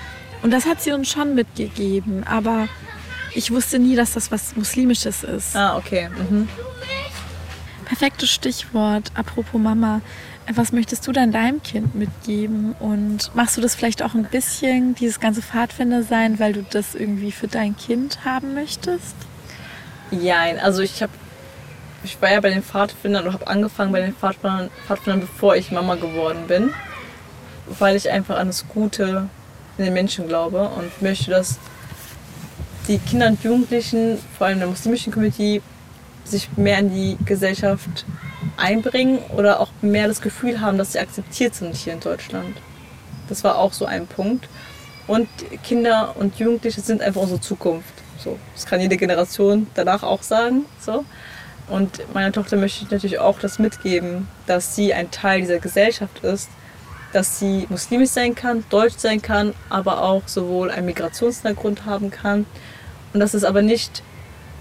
Und 0.44 0.52
das 0.52 0.66
hat 0.66 0.82
sie 0.82 0.92
uns 0.92 1.10
schon 1.10 1.36
mitgegeben. 1.36 2.24
Aber 2.26 2.68
ich 3.36 3.52
wusste 3.52 3.78
nie, 3.80 3.96
dass 3.96 4.14
das 4.14 4.32
was 4.32 4.56
Muslimisches 4.56 5.24
ist. 5.24 5.56
Ah, 5.56 5.78
okay. 5.78 6.10
Mhm. 6.30 6.48
Perfektes 7.86 8.30
Stichwort. 8.32 9.12
Apropos 9.16 9.60
Mama. 9.62 10.02
Was 10.54 10.72
möchtest 10.72 11.06
du 11.08 11.12
dann 11.12 11.32
deinem 11.32 11.62
Kind 11.62 11.94
mitgeben? 11.96 12.74
Und 12.80 13.34
machst 13.36 13.56
du 13.58 13.62
das 13.62 13.76
vielleicht 13.76 14.02
auch 14.02 14.16
ein 14.16 14.24
bisschen, 14.24 14.96
dieses 14.96 15.20
ganze 15.20 15.42
Pfadfinder 15.42 16.02
sein, 16.04 16.40
weil 16.40 16.54
du 16.54 16.64
das 16.68 16.96
irgendwie 16.96 17.32
für 17.32 17.48
dein 17.48 17.78
Kind 17.78 18.26
haben 18.26 18.54
möchtest? 18.56 19.16
Jein, 20.12 20.60
also 20.60 20.82
ich 20.82 21.02
habe 21.02 21.12
ich 22.04 22.22
war 22.22 22.32
ja 22.32 22.42
bei 22.42 22.50
den 22.50 22.64
Pfadfindern 22.64 23.24
oder 23.24 23.34
habe 23.34 23.48
angefangen 23.48 23.92
bei 23.92 24.02
den 24.02 24.16
Pfadfindern, 24.16 24.70
Pfadfindern, 24.88 25.22
bevor 25.22 25.56
ich 25.56 25.72
Mama 25.72 25.96
geworden 25.96 26.48
bin, 26.48 26.74
weil 27.80 27.96
ich 27.96 28.10
einfach 28.10 28.38
an 28.38 28.48
das 28.48 28.68
Gute 28.68 29.30
in 29.78 29.86
den 29.86 29.94
Menschen 29.94 30.28
glaube 30.28 30.70
und 30.70 31.02
möchte, 31.02 31.32
dass 31.32 31.60
die 32.88 32.98
Kinder 32.98 33.28
und 33.28 33.44
Jugendlichen, 33.44 34.18
vor 34.38 34.48
allem 34.48 34.60
der 34.60 34.68
muslimischen 34.68 35.14
Community, 35.14 35.62
sich 36.24 36.50
mehr 36.58 36.80
in 36.80 36.94
die 36.94 37.18
Gesellschaft 37.26 38.06
einbringen 38.58 39.20
oder 39.36 39.60
auch 39.60 39.70
mehr 39.82 40.08
das 40.08 40.22
Gefühl 40.22 40.60
haben, 40.62 40.78
dass 40.78 40.94
sie 40.94 41.00
akzeptiert 41.00 41.56
sind 41.56 41.76
hier 41.76 41.94
in 41.94 42.00
Deutschland. 42.00 42.58
Das 43.30 43.44
war 43.44 43.58
auch 43.58 43.74
so 43.74 43.86
ein 43.86 44.08
Punkt. 44.08 44.48
Und 45.08 45.28
Kinder 45.64 46.16
und 46.18 46.38
Jugendliche 46.40 46.82
sind 46.82 47.02
einfach 47.02 47.22
unsere 47.22 47.42
Zukunft. 47.42 48.01
So, 48.24 48.38
das 48.54 48.66
kann 48.66 48.80
jede 48.80 48.98
Generation 48.98 49.68
danach 49.74 50.04
auch 50.04 50.24
sagen. 50.24 50.66
So. 50.80 51.06
Und 51.68 52.02
meiner 52.14 52.32
Tochter 52.32 52.58
möchte 52.58 52.84
ich 52.84 52.92
natürlich 52.92 53.20
auch 53.20 53.40
das 53.40 53.58
mitgeben, 53.58 54.28
dass 54.46 54.76
sie 54.76 54.94
ein 54.94 55.10
Teil 55.10 55.42
dieser 55.42 55.60
Gesellschaft 55.60 56.24
ist, 56.24 56.50
dass 57.14 57.40
sie 57.40 57.66
muslimisch 57.70 58.10
sein 58.10 58.36
kann, 58.36 58.64
deutsch 58.70 58.98
sein 58.98 59.22
kann, 59.22 59.54
aber 59.70 60.04
auch 60.04 60.24
sowohl 60.28 60.72
einen 60.72 60.86
Migrationshintergrund 60.86 61.86
haben 61.86 62.12
kann. 62.12 62.46
Und 63.14 63.20
dass 63.20 63.34
es 63.34 63.44
aber 63.44 63.62
nicht 63.62 64.04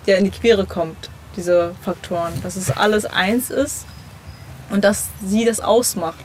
der 0.07 0.19
in 0.19 0.25
die 0.25 0.31
Quere 0.31 0.67
kommt, 0.67 1.11
diese 1.37 1.75
Faktoren. 1.83 2.33
Dass 2.43 2.57
es 2.57 2.71
alles 2.71 3.05
eins 3.05 3.51
ist 3.51 3.87
und 4.71 4.85
dass 4.85 5.09
sie 5.25 5.45
das 5.45 5.61
ausmacht. 5.61 6.25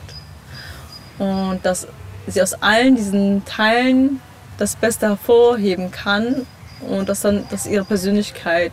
Und 1.18 1.60
dass 1.64 1.86
sie 2.26 2.42
aus 2.42 2.54
allen 2.54 2.96
diesen 2.96 3.44
Teilen 3.44 4.20
das 4.58 4.74
Beste 4.76 5.08
hervorheben 5.08 5.90
kann 5.90 6.46
und 6.80 7.08
dass 7.08 7.20
dann 7.20 7.44
dass 7.50 7.66
ihre 7.66 7.84
Persönlichkeit 7.84 8.72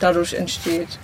dadurch 0.00 0.34
entsteht. 0.34 0.98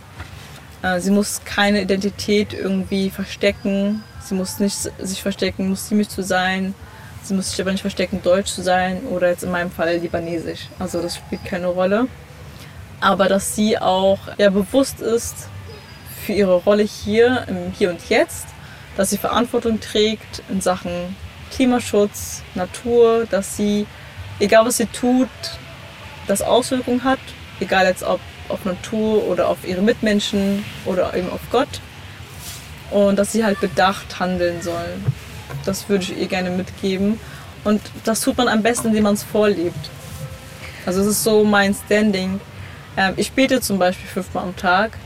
Äh, 0.82 1.00
Sie 1.00 1.10
muss 1.10 1.42
keine 1.44 1.82
Identität 1.82 2.52
irgendwie 2.52 3.10
verstecken. 3.10 4.02
Sie 4.20 4.34
muss 4.34 4.58
nicht 4.58 4.76
sich 4.76 5.22
verstecken, 5.22 5.68
muslimisch 5.68 6.08
zu 6.08 6.22
sein. 6.22 6.74
Sie 7.22 7.34
muss 7.34 7.50
sich 7.50 7.60
aber 7.60 7.72
nicht 7.72 7.80
verstecken, 7.80 8.20
deutsch 8.22 8.52
zu 8.52 8.62
sein 8.62 9.02
oder 9.06 9.28
jetzt 9.28 9.44
in 9.44 9.50
meinem 9.50 9.70
Fall 9.70 9.96
libanesisch. 9.96 10.68
Also 10.78 11.00
das 11.00 11.16
spielt 11.16 11.44
keine 11.44 11.68
Rolle. 11.68 12.06
Aber 13.00 13.28
dass 13.28 13.54
sie 13.56 13.78
auch 13.78 14.18
ja, 14.38 14.50
bewusst 14.50 15.00
ist 15.00 15.48
für 16.24 16.32
ihre 16.32 16.54
Rolle 16.54 16.82
hier, 16.82 17.44
im 17.48 17.72
Hier 17.72 17.90
und 17.90 18.08
Jetzt, 18.08 18.46
dass 18.96 19.10
sie 19.10 19.18
Verantwortung 19.18 19.80
trägt 19.80 20.42
in 20.50 20.60
Sachen 20.60 21.16
Klimaschutz, 21.50 22.42
Natur, 22.54 23.26
dass 23.30 23.56
sie, 23.56 23.86
egal 24.40 24.66
was 24.66 24.78
sie 24.78 24.86
tut, 24.86 25.28
das 26.26 26.42
Auswirkungen 26.42 27.04
hat, 27.04 27.18
egal 27.60 27.86
jetzt 27.86 28.02
ob 28.02 28.20
auf 28.48 28.64
Natur 28.64 29.24
oder 29.24 29.48
auf 29.48 29.66
ihre 29.66 29.82
Mitmenschen 29.82 30.64
oder 30.84 31.14
eben 31.14 31.30
auf 31.30 31.40
Gott. 31.50 31.80
Und 32.90 33.18
dass 33.18 33.32
sie 33.32 33.44
halt 33.44 33.60
bedacht 33.60 34.20
handeln 34.20 34.60
soll. 34.62 34.96
Das 35.64 35.88
würde 35.88 36.04
ich 36.04 36.18
ihr 36.18 36.26
gerne 36.26 36.50
mitgeben. 36.50 37.18
Und 37.64 37.80
das 38.04 38.20
tut 38.20 38.36
man 38.36 38.48
am 38.48 38.62
besten, 38.62 38.88
indem 38.88 39.04
man 39.04 39.14
es 39.14 39.22
vorlebt. 39.22 39.90
Also 40.84 41.00
es 41.00 41.06
ist 41.06 41.24
so 41.24 41.44
mein 41.44 41.74
Standing. 41.74 42.40
Ähm, 42.96 43.14
ich 43.16 43.32
bete 43.32 43.60
zum 43.60 43.78
Beispiel 43.78 44.06
fünfmal 44.06 44.44
am 44.44 44.56
Tag. 44.56 44.98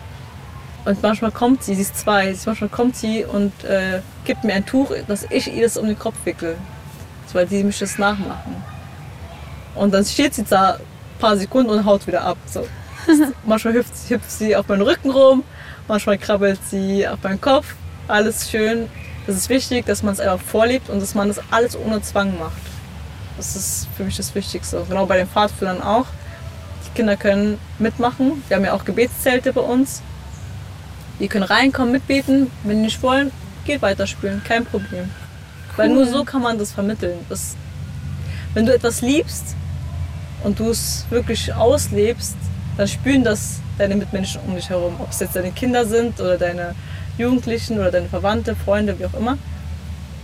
Und 0.84 1.02
manchmal 1.02 1.30
kommt 1.30 1.62
sie, 1.62 1.74
sie 1.74 1.82
ist 1.82 1.98
zwei, 1.98 2.34
manchmal 2.46 2.70
kommt 2.70 2.96
sie 2.96 3.24
und 3.24 3.52
äh, 3.64 4.00
gibt 4.24 4.44
mir 4.44 4.54
ein 4.54 4.64
Tuch, 4.66 4.92
dass 5.06 5.24
ich 5.30 5.52
ihr 5.52 5.62
das 5.62 5.76
um 5.76 5.86
den 5.86 5.98
Kopf 5.98 6.16
wickel. 6.24 6.56
weil 7.32 7.46
die 7.46 7.62
mich 7.62 7.78
das 7.78 7.98
nachmachen. 7.98 8.56
Und 9.74 9.92
dann 9.92 10.04
steht 10.04 10.34
sie 10.34 10.44
da 10.44 10.78
paar 11.18 11.36
Sekunden 11.36 11.70
und 11.70 11.84
haut 11.84 12.06
wieder 12.06 12.22
ab. 12.22 12.38
So. 12.46 12.66
manchmal 13.44 13.74
hüpft, 13.74 13.92
hüpft 14.08 14.30
sie 14.30 14.56
auf 14.56 14.68
meinen 14.68 14.82
Rücken 14.82 15.10
rum, 15.10 15.44
manchmal 15.86 16.18
krabbelt 16.18 16.60
sie 16.68 17.06
auf 17.06 17.22
meinen 17.22 17.40
Kopf. 17.40 17.74
Alles 18.06 18.50
schön. 18.50 18.88
Das 19.26 19.36
ist 19.36 19.48
wichtig, 19.48 19.84
dass 19.84 20.02
man 20.02 20.14
es 20.14 20.20
einfach 20.20 20.40
vorlebt 20.40 20.88
und 20.88 21.00
dass 21.00 21.14
man 21.14 21.28
das 21.28 21.40
alles 21.50 21.76
ohne 21.76 22.00
Zwang 22.00 22.38
macht. 22.38 22.62
Das 23.36 23.54
ist 23.54 23.86
für 23.96 24.04
mich 24.04 24.16
das 24.16 24.34
Wichtigste. 24.34 24.84
Genau 24.88 25.06
bei 25.06 25.18
den 25.18 25.28
Pfadfindern 25.28 25.82
auch. 25.82 26.06
Die 26.86 26.90
Kinder 26.96 27.16
können 27.16 27.58
mitmachen. 27.78 28.42
Wir 28.48 28.56
haben 28.56 28.64
ja 28.64 28.72
auch 28.72 28.84
Gebetszelte 28.84 29.52
bei 29.52 29.60
uns. 29.60 30.02
Die 31.20 31.28
können 31.28 31.44
reinkommen, 31.44 31.92
mitbeten. 31.92 32.50
Wenn 32.64 32.78
die 32.78 32.84
nicht 32.84 33.02
wollen, 33.02 33.30
geht 33.64 33.82
weiterspielen. 33.82 34.42
Kein 34.44 34.64
Problem. 34.64 35.04
Cool. 35.04 35.76
Weil 35.76 35.88
nur 35.90 36.06
so 36.06 36.24
kann 36.24 36.42
man 36.42 36.58
das 36.58 36.72
vermitteln. 36.72 37.18
Das, 37.28 37.54
wenn 38.54 38.64
du 38.64 38.74
etwas 38.74 39.02
liebst 39.02 39.54
und 40.44 40.58
du 40.60 40.70
es 40.70 41.06
wirklich 41.10 41.52
auslebst, 41.54 42.36
dann 42.76 42.88
spüren 42.88 43.24
das 43.24 43.60
deine 43.78 43.96
Mitmenschen 43.96 44.40
um 44.46 44.54
dich 44.54 44.70
herum. 44.70 44.94
Ob 44.98 45.10
es 45.10 45.20
jetzt 45.20 45.36
deine 45.36 45.50
Kinder 45.50 45.84
sind 45.84 46.20
oder 46.20 46.38
deine 46.38 46.74
Jugendlichen 47.16 47.78
oder 47.78 47.90
deine 47.90 48.08
Verwandte, 48.08 48.54
Freunde, 48.54 48.98
wie 48.98 49.06
auch 49.06 49.14
immer. 49.14 49.38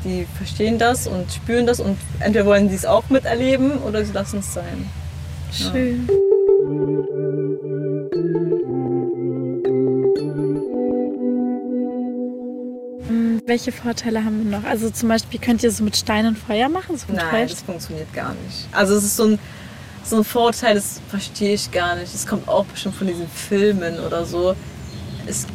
Die 0.05 0.27
verstehen 0.37 0.79
das 0.79 1.07
und 1.07 1.33
spüren 1.33 1.67
das 1.67 1.81
und 1.81 1.97
entweder 2.21 2.47
wollen 2.47 2.69
sie 2.69 2.77
es 2.77 2.85
auch 2.85 3.09
miterleben 3.09 3.79
oder 3.79 4.05
sie 4.05 4.13
lassen 4.13 4.41
es 4.41 4.53
sein. 4.53 4.91
Schön. 5.51 6.07
Ja. 6.09 6.15
Hm, 13.09 13.43
welche 13.47 13.73
Vorteile 13.73 14.25
haben 14.25 14.45
wir 14.45 14.59
noch? 14.59 14.65
Also 14.65 14.91
zum 14.91 15.09
Beispiel 15.09 15.41
könnt 15.41 15.63
ihr 15.63 15.71
so 15.71 15.85
mit 15.85 15.97
Stein 15.97 16.27
und 16.27 16.39
Feuer 16.39 16.69
machen? 16.69 16.97
So 16.97 17.07
Nein, 17.13 17.49
das 17.49 17.63
funktioniert 17.63 18.13
gar 18.13 18.35
nicht. 18.45 18.69
Also 18.73 18.95
es 18.95 19.05
ist 19.05 19.17
so 19.17 19.25
ein, 19.25 19.39
so 20.05 20.17
ein 20.17 20.25
Vorteil, 20.25 20.75
das 20.75 21.01
verstehe 21.09 21.55
ich 21.55 21.71
gar 21.71 21.97
nicht. 21.97 22.15
Es 22.15 22.27
kommt 22.27 22.49
auch 22.49 22.65
bestimmt 22.67 22.95
von 22.95 23.07
diesen 23.07 23.29
Filmen 23.29 23.99
oder 24.01 24.25
so. 24.25 24.55
Es 25.27 25.47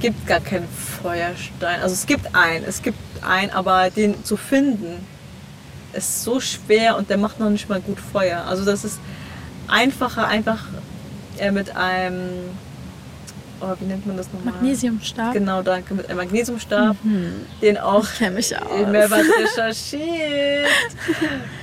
gibt 0.00 0.26
gar 0.26 0.40
keinen 0.40 0.68
Feuerstein. 0.68 1.80
Also 1.80 1.94
es 1.94 2.06
gibt 2.06 2.34
einen, 2.34 2.64
es 2.64 2.82
gibt 2.82 2.98
einen, 3.22 3.50
aber 3.50 3.90
den 3.90 4.24
zu 4.24 4.36
finden 4.36 5.06
ist 5.92 6.24
so 6.24 6.40
schwer 6.40 6.96
und 6.96 7.10
der 7.10 7.18
macht 7.18 7.38
noch 7.38 7.50
nicht 7.50 7.68
mal 7.68 7.80
gut 7.80 7.98
Feuer. 8.00 8.44
Also 8.46 8.64
das 8.64 8.84
ist 8.84 8.98
einfacher, 9.68 10.26
einfach 10.26 10.64
äh, 11.38 11.50
mit 11.50 11.76
einem, 11.76 12.30
oh, 13.62 13.74
wie 13.80 13.84
nennt 13.84 14.06
man 14.06 14.16
das 14.16 14.32
nochmal? 14.32 14.54
Magnesiumstab. 14.54 15.32
Genau, 15.32 15.62
danke, 15.62 15.94
mit 15.94 16.08
einem 16.08 16.18
Magnesiumstab, 16.18 16.96
mhm. 17.02 17.46
den 17.60 17.78
auch 17.78 18.06
ich 18.20 18.30
mich 18.30 18.58
aus. 18.58 18.86
mehrmals 18.86 19.26
recherchiert. 19.58 20.68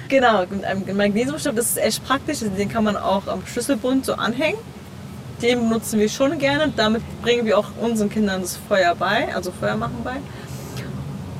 genau, 0.08 0.46
mit 0.50 0.64
einem 0.66 0.98
Magnesiumstab, 0.98 1.56
das 1.56 1.72
ist 1.72 1.78
echt 1.78 2.06
praktisch, 2.06 2.40
den 2.40 2.70
kann 2.70 2.84
man 2.84 2.98
auch 2.98 3.28
am 3.28 3.46
Schlüsselbund 3.46 4.06
so 4.06 4.14
anhängen 4.14 4.60
den 5.42 5.60
benutzen 5.60 6.00
wir 6.00 6.10
schon 6.10 6.38
gerne. 6.38 6.72
Damit 6.76 7.02
bringen 7.22 7.46
wir 7.46 7.58
auch 7.58 7.68
unseren 7.80 8.10
Kindern 8.10 8.42
das 8.42 8.58
Feuer 8.58 8.96
bei, 8.96 9.34
also 9.34 9.52
Feuer 9.52 9.76
machen 9.76 9.98
bei. 10.04 10.18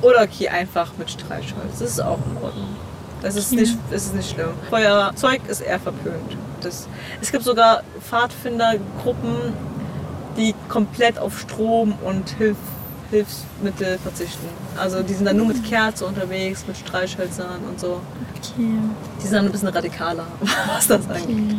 Oder 0.02 0.22
okay, 0.22 0.48
einfach 0.48 0.92
mit 0.98 1.10
Streichholz. 1.10 1.78
Das 1.78 1.90
ist 1.92 2.00
auch 2.00 2.18
in 2.30 2.42
Ordnung. 2.42 2.76
Das 3.22 3.36
ist 3.36 3.52
nicht, 3.52 3.76
das 3.90 4.06
ist 4.06 4.14
nicht 4.14 4.30
schlimm. 4.30 4.52
Feuerzeug 4.70 5.42
ist 5.48 5.60
eher 5.60 5.78
verpönt. 5.78 6.36
Das, 6.62 6.88
es 7.20 7.30
gibt 7.30 7.44
sogar 7.44 7.82
Pfadfindergruppen, 8.00 9.52
die 10.36 10.54
komplett 10.68 11.18
auf 11.18 11.38
Strom 11.40 11.94
und 12.04 12.30
Hilf, 12.30 12.56
Hilfsmittel 13.10 13.98
verzichten. 13.98 14.46
Also 14.76 15.02
die 15.02 15.14
sind 15.14 15.24
dann 15.24 15.36
nur 15.36 15.46
mit 15.46 15.64
Kerze 15.64 16.06
unterwegs, 16.06 16.64
mit 16.66 16.76
Streichhölzern 16.76 17.60
und 17.68 17.80
so. 17.80 18.00
Okay. 18.36 18.68
Die 19.18 19.22
sind 19.22 19.32
dann 19.32 19.46
ein 19.46 19.52
bisschen 19.52 19.68
radikaler, 19.68 20.26
was 20.74 20.86
das 20.86 21.04
okay. 21.06 21.22
angeht. 21.22 21.56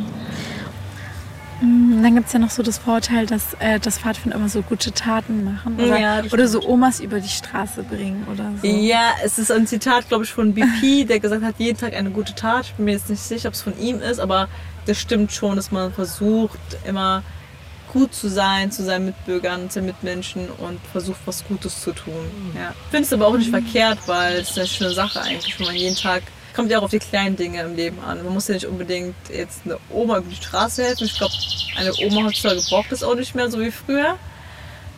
Mm, 1.62 2.01
dann 2.01 2.15
gibt 2.15 2.27
es 2.27 2.34
ja 2.34 2.39
noch 2.39 2.49
so 2.49 2.63
das 2.63 2.79
Vorteil, 2.79 3.27
dass 3.27 3.53
äh, 3.60 3.79
das 3.79 3.99
Pfadfinder 3.99 4.36
immer 4.36 4.49
so 4.49 4.63
gute 4.63 4.91
Taten 4.93 5.43
machen. 5.43 5.75
Oder, 5.75 5.99
ja, 5.99 6.23
oder 6.31 6.47
so 6.47 6.67
Omas 6.67 6.99
über 6.99 7.19
die 7.19 7.29
Straße 7.29 7.84
bringen 7.84 8.25
oder 8.31 8.51
so. 8.62 8.67
Ja, 8.67 9.12
es 9.23 9.38
ist 9.38 9.51
ein 9.51 9.67
Zitat, 9.67 10.07
glaube 10.07 10.23
ich, 10.23 10.34
von 10.34 10.53
BP, 10.55 11.05
der 11.07 11.19
gesagt 11.19 11.43
hat, 11.43 11.55
jeden 11.60 11.77
Tag 11.77 11.93
eine 11.93 12.10
gute 12.10 12.34
Tat. 12.34 12.65
Ich 12.65 12.73
bin 12.73 12.86
mir 12.86 12.93
jetzt 12.93 13.10
nicht 13.10 13.21
sicher, 13.21 13.49
ob 13.49 13.53
es 13.53 13.62
von 13.62 13.77
ihm 13.79 14.01
ist, 14.01 14.19
aber 14.19 14.47
das 14.88 14.97
stimmt 14.97 15.31
schon, 15.31 15.55
dass 15.55 15.71
man 15.71 15.93
versucht, 15.93 16.60
immer 16.84 17.21
gut 17.91 18.13
zu 18.13 18.30
sein 18.30 18.71
zu 18.71 18.84
seinen 18.84 19.06
Mitbürgern, 19.06 19.69
zu 19.69 19.75
seinen 19.75 19.88
Mitmenschen 19.88 20.49
und 20.49 20.80
versucht, 20.91 21.19
was 21.25 21.43
Gutes 21.45 21.82
zu 21.82 21.91
tun. 21.91 22.54
Ja. 22.56 22.73
Ich 22.86 22.91
finde 22.91 23.06
es 23.06 23.13
aber 23.13 23.27
auch 23.27 23.38
nicht 23.38 23.51
mhm. 23.51 23.63
verkehrt, 23.63 23.99
weil 24.08 24.38
es 24.38 24.58
eine 24.58 24.67
schöne 24.67 24.93
Sache 24.93 25.21
eigentlich, 25.21 25.60
wenn 25.60 25.67
man 25.67 25.75
jeden 25.75 25.95
Tag 25.95 26.23
kommt 26.56 26.69
ja 26.69 26.80
auch 26.80 26.84
auf 26.84 26.91
die 26.91 26.99
kleinen 26.99 27.36
Dinge 27.36 27.62
im 27.62 27.75
Leben 27.75 27.99
an. 28.01 28.23
Man 28.23 28.34
muss 28.34 28.47
ja 28.47 28.56
nicht 28.56 28.65
unbedingt 28.65 29.15
jetzt 29.34 29.62
eine 29.65 29.77
Oma 29.89 30.17
über 30.17 30.30
die 30.30 30.36
Straße 30.36 30.84
helfen. 30.84 31.06
Ich 31.06 31.17
glaube, 31.17 31.34
eine 31.77 31.93
Oma 32.06 32.25
heutzutage 32.27 32.62
braucht 32.69 32.91
das 32.91 33.04
auch 33.04 33.15
nicht 33.15 33.36
mehr 33.36 33.49
so 33.49 33.60
wie 33.60 33.71
früher. 33.71 34.17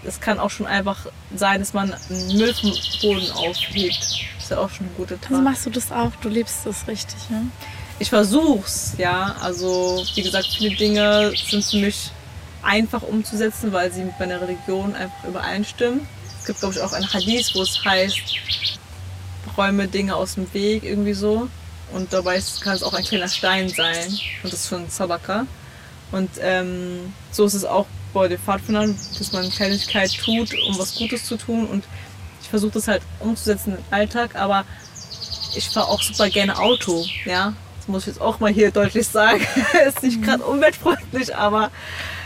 Es 0.05 0.19
kann 0.19 0.39
auch 0.39 0.49
schon 0.49 0.65
einfach 0.65 1.05
sein, 1.35 1.59
dass 1.59 1.73
man 1.73 1.93
einen 1.93 2.37
Müll 2.37 2.53
vom 2.53 2.73
Boden 3.01 3.31
aufhebt. 3.31 4.01
Das 4.35 4.45
ist 4.45 4.51
ja 4.51 4.57
auch 4.57 4.69
schon 4.69 4.87
eine 4.87 4.95
gute 4.95 5.19
Tat. 5.19 5.31
Also 5.31 5.43
machst 5.43 5.65
du 5.65 5.69
das 5.69 5.91
auch, 5.91 6.11
du 6.21 6.29
lebst 6.29 6.65
das 6.65 6.87
richtig, 6.87 7.29
ne? 7.29 7.45
Ich 7.99 8.09
versuch's, 8.09 8.93
ja. 8.97 9.35
Also, 9.39 10.03
wie 10.15 10.23
gesagt, 10.23 10.47
viele 10.57 10.75
Dinge 10.75 11.31
sind 11.49 11.63
für 11.63 11.77
mich 11.77 12.11
einfach 12.63 13.01
umzusetzen, 13.01 13.73
weil 13.73 13.91
sie 13.91 14.03
mit 14.03 14.19
meiner 14.19 14.41
Religion 14.41 14.95
einfach 14.95 15.23
übereinstimmen. 15.25 16.07
Es 16.39 16.45
gibt, 16.45 16.59
glaube 16.59 16.75
ich, 16.75 16.81
auch 16.81 16.93
ein 16.93 17.13
Hadith, 17.13 17.51
wo 17.55 17.61
es 17.61 17.83
heißt, 17.83 18.19
räume 19.57 19.87
Dinge 19.87 20.15
aus 20.15 20.35
dem 20.35 20.51
Weg, 20.53 20.83
irgendwie 20.83 21.13
so. 21.13 21.49
Und 21.91 22.11
dabei 22.11 22.41
kann 22.61 22.75
es 22.75 22.83
auch 22.83 22.93
ein 22.93 23.03
kleiner 23.03 23.27
Stein 23.27 23.69
sein. 23.69 24.07
Und 24.43 24.51
das 24.51 24.61
ist 24.61 24.69
schon 24.69 24.89
Sabaka. 24.89 25.45
Und 26.11 26.29
ähm, 26.41 27.13
so 27.31 27.45
ist 27.45 27.53
es 27.53 27.65
auch 27.65 27.85
bei 28.13 28.27
den 28.27 28.39
Pfadfindern, 28.39 28.97
dass 29.17 29.31
man 29.31 29.49
Kleinigkeit 29.49 30.11
tut, 30.17 30.53
um 30.67 30.77
was 30.77 30.95
Gutes 30.95 31.25
zu 31.25 31.37
tun. 31.37 31.67
Und 31.67 31.83
ich 32.41 32.49
versuche 32.49 32.73
das 32.73 32.87
halt 32.87 33.01
umzusetzen 33.19 33.77
im 33.77 33.83
Alltag, 33.91 34.35
aber 34.35 34.65
ich 35.55 35.69
fahre 35.69 35.87
auch 35.87 36.01
super 36.01 36.29
gerne 36.29 36.57
Auto. 36.57 37.05
Ja? 37.25 37.53
Das 37.77 37.87
muss 37.87 38.03
ich 38.03 38.07
jetzt 38.07 38.21
auch 38.21 38.39
mal 38.39 38.51
hier 38.51 38.71
deutlich 38.71 39.07
sagen. 39.07 39.45
ist 39.87 40.03
nicht 40.03 40.21
gerade 40.23 40.43
umweltfreundlich, 40.43 41.35
aber 41.35 41.71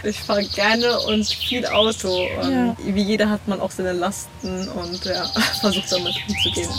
ich 0.07 0.19
fahre 0.21 0.43
gerne 0.43 0.99
und 1.01 1.27
viel 1.27 1.65
Auto. 1.65 2.27
Und 2.41 2.51
ja. 2.51 2.75
wie 2.83 3.01
jeder 3.01 3.29
hat 3.29 3.47
man 3.47 3.59
auch 3.59 3.71
seine 3.71 3.91
Lasten 3.91 4.67
und 4.69 5.03
ja, 5.05 5.25
versucht 5.61 5.91
damit 5.91 6.15
umzugehen. 6.27 6.69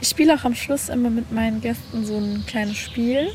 Ich 0.00 0.08
spiele 0.08 0.34
auch 0.34 0.44
am 0.44 0.54
Schluss 0.54 0.88
immer 0.88 1.10
mit 1.10 1.30
meinen 1.32 1.60
Gästen 1.60 2.04
so 2.04 2.16
ein 2.16 2.44
kleines 2.46 2.76
Spiel. 2.76 3.32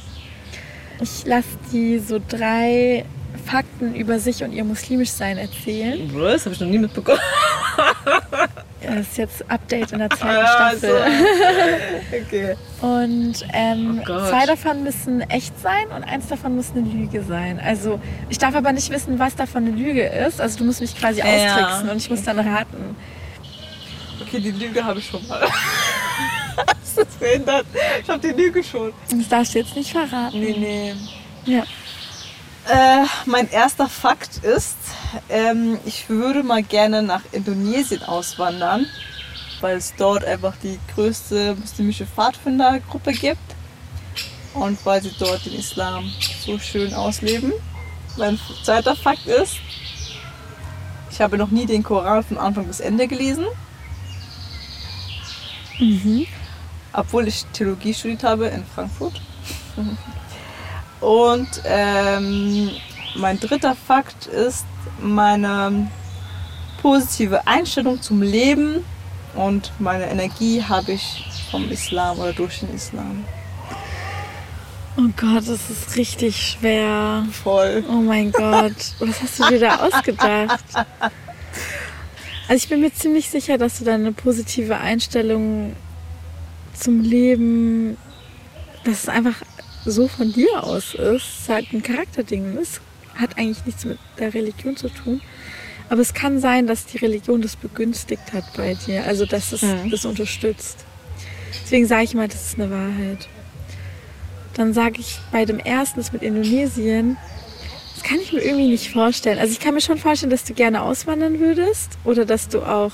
Ich 1.02 1.26
lasse 1.26 1.58
die 1.72 2.00
so 2.00 2.20
drei 2.28 3.06
Fakten 3.42 3.96
über 3.96 4.20
sich 4.20 4.44
und 4.44 4.52
ihr 4.54 4.64
muslimisch 4.64 5.12
Sein 5.12 5.38
erzählen. 5.38 6.10
Was? 6.14 6.46
Habe 6.46 6.56
ich 6.56 6.62
noch 6.62 6.68
nie 6.68 6.80
mitbekommen. 6.80 7.20
Das 8.84 9.08
ist 9.08 9.18
jetzt 9.18 9.50
Update 9.50 9.92
in 9.92 10.00
der 10.00 10.10
zweiten 10.18 10.46
ah, 10.46 10.72
Staffel. 10.72 10.90
So. 10.90 12.18
Okay. 12.26 12.56
Und 12.82 13.36
ähm, 13.54 14.02
oh 14.02 14.06
zwei 14.06 14.46
davon 14.46 14.84
müssen 14.84 15.22
echt 15.30 15.58
sein 15.62 15.88
und 15.96 16.04
eins 16.04 16.28
davon 16.28 16.56
muss 16.56 16.72
eine 16.72 16.82
Lüge 16.82 17.24
sein. 17.24 17.60
Also 17.60 18.02
ich 18.30 18.38
darf 18.38 18.56
aber 18.56 18.72
nicht 18.74 18.90
wissen, 18.90 19.20
was 19.20 19.36
davon 19.36 19.66
eine 19.66 19.76
Lüge 19.76 20.04
ist. 20.04 20.42
Also 20.42 20.58
du 20.58 20.66
musst 20.66 20.82
mich 20.82 20.98
quasi 20.98 21.20
ja. 21.20 21.26
austricksen 21.26 21.90
und 21.90 21.98
ich 21.98 22.10
muss 22.10 22.24
dann 22.24 22.40
raten. 22.40 22.96
Okay, 24.22 24.40
die 24.40 24.52
Lüge 24.52 24.84
habe 24.84 25.00
ich 25.00 25.08
schon 25.08 25.26
mal. 25.28 25.42
Hast 25.42 26.98
du 26.98 27.04
das 27.04 27.16
verhindert? 27.16 27.66
Ich 28.04 28.10
habe 28.10 28.28
die 28.28 28.42
Lüge 28.42 28.64
schon. 28.64 28.92
Das 29.10 29.30
darfst 29.30 29.56
du 29.56 29.60
jetzt 29.60 29.76
nicht 29.76 29.92
verraten. 29.92 30.40
Nee, 30.40 30.56
nee. 30.58 30.94
Ja. 31.46 31.64
Äh, 32.68 33.06
mein 33.26 33.50
erster 33.50 33.90
Fakt 33.90 34.38
ist, 34.44 34.78
ähm, 35.30 35.80
ich 35.86 36.10
würde 36.10 36.44
mal 36.44 36.62
gerne 36.62 37.02
nach 37.02 37.24
Indonesien 37.32 38.04
auswandern, 38.04 38.86
weil 39.62 39.78
es 39.78 39.94
dort 39.98 40.24
einfach 40.24 40.56
die 40.62 40.80
größte 40.94 41.56
muslimische 41.56 42.06
Pfadfindergruppe 42.06 43.14
gibt 43.14 43.56
und 44.54 44.86
weil 44.86 45.02
sie 45.02 45.12
dort 45.18 45.46
den 45.46 45.54
Islam 45.54 46.12
so 46.46 46.60
schön 46.60 46.94
ausleben. 46.94 47.52
Mein 48.18 48.40
zweiter 48.64 48.96
Fakt 48.96 49.26
ist, 49.26 49.56
ich 51.10 51.20
habe 51.20 51.38
noch 51.38 51.50
nie 51.50 51.66
den 51.66 51.82
Koran 51.82 52.24
von 52.24 52.38
Anfang 52.38 52.68
bis 52.68 52.80
Ende 52.80 53.08
gelesen. 53.08 53.46
Mhm. 55.80 56.28
Obwohl 56.94 57.28
ich 57.28 57.46
Theologie 57.54 57.94
studiert 57.94 58.24
habe 58.24 58.48
in 58.48 58.64
Frankfurt. 58.66 59.20
Und 61.02 61.50
ähm, 61.66 62.70
mein 63.16 63.40
dritter 63.40 63.76
Fakt 63.76 64.28
ist 64.28 64.66
meine 65.02 65.88
positive 66.82 67.48
Einstellung 67.48 68.02
zum 68.02 68.22
Leben 68.22 68.86
und 69.36 69.72
meine 69.80 70.10
Energie 70.10 70.64
habe 70.64 70.94
ich 70.94 71.26
vom 71.50 71.70
Islam 71.70 72.20
oder 72.20 72.34
durch 72.34 72.60
den 72.60 72.74
Islam. 72.74 73.26
Oh 74.98 75.10
Gott, 75.16 75.48
das 75.48 75.70
ist 75.70 75.96
richtig 75.96 76.36
schwer. 76.36 77.26
Voll. 77.44 77.84
Oh 77.90 78.02
mein 78.02 78.32
Gott, 78.32 78.76
was 79.00 79.22
hast 79.22 79.40
du 79.40 79.48
dir 79.50 79.60
da 79.60 79.76
ausgedacht? 79.78 80.64
Also 82.48 82.56
ich 82.56 82.68
bin 82.68 82.82
mir 82.82 82.94
ziemlich 82.94 83.30
sicher, 83.30 83.58
dass 83.58 83.80
du 83.80 83.86
deine 83.86 84.12
positive 84.12 84.78
Einstellung 84.78 85.76
zum 86.74 87.02
Leben, 87.02 87.98
dass 88.84 89.04
es 89.04 89.10
einfach 89.10 89.36
so 89.86 90.08
von 90.08 90.32
dir 90.32 90.64
aus 90.64 90.94
ist, 90.94 91.00
ist 91.40 91.50
halt 91.50 91.72
ein 91.74 91.82
Charakterding. 91.84 92.58
Es 92.62 92.82
hat 93.16 93.38
eigentlich 93.38 93.66
nichts 93.66 93.86
mit 93.86 93.98
der 94.20 94.34
Religion 94.34 94.76
zu 94.78 94.90
tun. 94.90 95.22
Aber 95.90 96.02
es 96.02 96.14
kann 96.14 96.40
sein, 96.40 96.68
dass 96.68 96.86
die 96.86 96.98
Religion 97.00 97.42
das 97.42 97.56
begünstigt 97.58 98.32
hat 98.34 98.46
bei 98.56 98.76
dir, 98.76 99.04
also 99.06 99.26
dass 99.26 99.52
es 99.52 99.62
Mhm. 99.62 99.90
das 99.92 100.06
unterstützt. 100.06 100.78
Deswegen 101.64 101.86
sage 101.86 102.04
ich 102.06 102.14
mal, 102.14 102.28
das 102.30 102.46
ist 102.48 102.60
eine 102.60 102.72
Wahrheit. 102.72 103.28
Dann 104.54 104.74
sage 104.74 105.00
ich 105.00 105.18
bei 105.32 105.46
dem 105.46 105.60
ersten, 105.60 106.00
das 106.00 106.14
mit 106.14 106.22
Indonesien, 106.24 107.18
das 107.96 108.04
kann 108.04 108.20
ich 108.20 108.32
mir 108.32 108.40
irgendwie 108.42 108.68
nicht 108.70 108.90
vorstellen. 108.92 109.38
Also 109.40 109.52
ich 109.52 109.60
kann 109.60 109.74
mir 109.74 109.82
schon 109.82 109.98
vorstellen, 109.98 110.30
dass 110.30 110.44
du 110.46 110.54
gerne 110.54 110.82
auswandern 110.82 111.40
würdest 111.40 111.98
oder 112.06 112.26
dass 112.26 112.48
du 112.48 112.62
auch, 112.62 112.94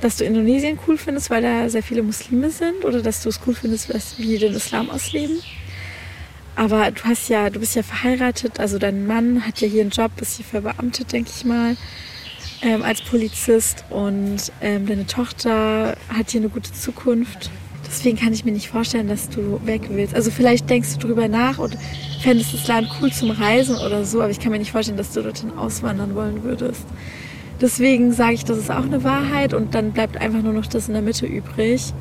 dass 0.00 0.16
du 0.16 0.24
Indonesien 0.24 0.78
cool 0.86 0.98
findest, 0.98 1.30
weil 1.30 1.42
da 1.42 1.68
sehr 1.68 1.82
viele 1.82 2.02
Muslime 2.02 2.50
sind 2.50 2.84
oder 2.84 3.02
dass 3.02 3.22
du 3.22 3.28
es 3.28 3.40
cool 3.46 3.54
findest, 3.54 3.88
wie 4.18 4.26
die 4.26 4.38
den 4.38 4.54
Islam 4.54 4.90
ausleben. 4.90 5.38
Aber 6.56 6.90
du 6.90 7.04
hast 7.04 7.28
ja, 7.28 7.50
du 7.50 7.60
bist 7.60 7.76
ja 7.76 7.82
verheiratet, 7.82 8.58
also 8.58 8.78
dein 8.78 9.06
Mann 9.06 9.46
hat 9.46 9.60
ja 9.60 9.68
hier 9.68 9.82
einen 9.82 9.90
Job, 9.90 10.10
ist 10.20 10.36
hier 10.36 10.46
verbeamtet, 10.46 11.12
denke 11.12 11.30
ich 11.34 11.44
mal, 11.44 11.76
ähm, 12.62 12.82
als 12.82 13.02
Polizist 13.02 13.84
und 13.90 14.38
ähm, 14.62 14.86
deine 14.86 15.06
Tochter 15.06 15.96
hat 16.08 16.30
hier 16.30 16.40
eine 16.40 16.48
gute 16.48 16.72
Zukunft. 16.72 17.50
Deswegen 17.86 18.16
kann 18.16 18.32
ich 18.32 18.44
mir 18.44 18.52
nicht 18.52 18.68
vorstellen, 18.68 19.06
dass 19.06 19.28
du 19.28 19.60
weg 19.64 19.82
willst. 19.90 20.14
Also 20.14 20.30
vielleicht 20.30 20.68
denkst 20.70 20.94
du 20.94 21.08
drüber 21.08 21.28
nach 21.28 21.58
und 21.58 21.76
fändest 22.22 22.54
das 22.54 22.66
Land 22.66 22.88
cool 23.00 23.12
zum 23.12 23.30
Reisen 23.30 23.76
oder 23.76 24.04
so, 24.04 24.22
aber 24.22 24.30
ich 24.30 24.40
kann 24.40 24.50
mir 24.50 24.58
nicht 24.58 24.72
vorstellen, 24.72 24.96
dass 24.96 25.12
du 25.12 25.22
dorthin 25.22 25.52
auswandern 25.52 26.14
wollen 26.14 26.42
würdest. 26.42 26.84
Deswegen 27.60 28.12
sage 28.12 28.34
ich, 28.34 28.44
das 28.44 28.58
ist 28.58 28.70
auch 28.70 28.84
eine 28.84 29.04
Wahrheit 29.04 29.54
und 29.54 29.74
dann 29.74 29.92
bleibt 29.92 30.20
einfach 30.20 30.42
nur 30.42 30.52
noch 30.52 30.66
das 30.66 30.88
in 30.88 30.94
der 30.94 31.02
Mitte 31.02 31.26
übrig. 31.26 31.92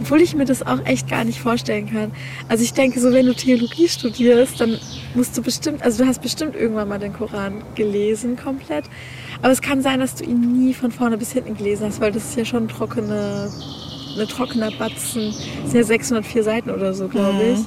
Obwohl 0.00 0.22
ich 0.22 0.34
mir 0.34 0.46
das 0.46 0.66
auch 0.66 0.84
echt 0.86 1.08
gar 1.08 1.24
nicht 1.24 1.40
vorstellen 1.40 1.90
kann. 1.92 2.10
Also 2.48 2.64
ich 2.64 2.72
denke, 2.72 2.98
so 3.00 3.12
wenn 3.12 3.26
du 3.26 3.34
Theologie 3.34 3.86
studierst, 3.86 4.58
dann 4.60 4.78
musst 5.14 5.36
du 5.36 5.42
bestimmt, 5.42 5.82
also 5.82 6.02
du 6.02 6.08
hast 6.08 6.22
bestimmt 6.22 6.56
irgendwann 6.56 6.88
mal 6.88 6.98
den 6.98 7.12
Koran 7.12 7.62
gelesen 7.74 8.36
komplett. 8.36 8.86
Aber 9.42 9.52
es 9.52 9.60
kann 9.60 9.82
sein, 9.82 10.00
dass 10.00 10.14
du 10.14 10.24
ihn 10.24 10.64
nie 10.64 10.72
von 10.72 10.90
vorne 10.90 11.18
bis 11.18 11.32
hinten 11.32 11.54
gelesen 11.54 11.86
hast, 11.86 12.00
weil 12.00 12.12
das 12.12 12.24
ist 12.24 12.36
ja 12.36 12.46
schon 12.46 12.68
trockene, 12.68 13.50
eine 14.14 14.26
trockener 14.26 14.70
Batzen. 14.70 15.34
Das 15.62 15.72
sind 15.72 15.80
ja 15.80 15.84
604 15.84 16.42
Seiten 16.44 16.70
oder 16.70 16.94
so, 16.94 17.08
glaube 17.08 17.42
ich. 17.54 17.60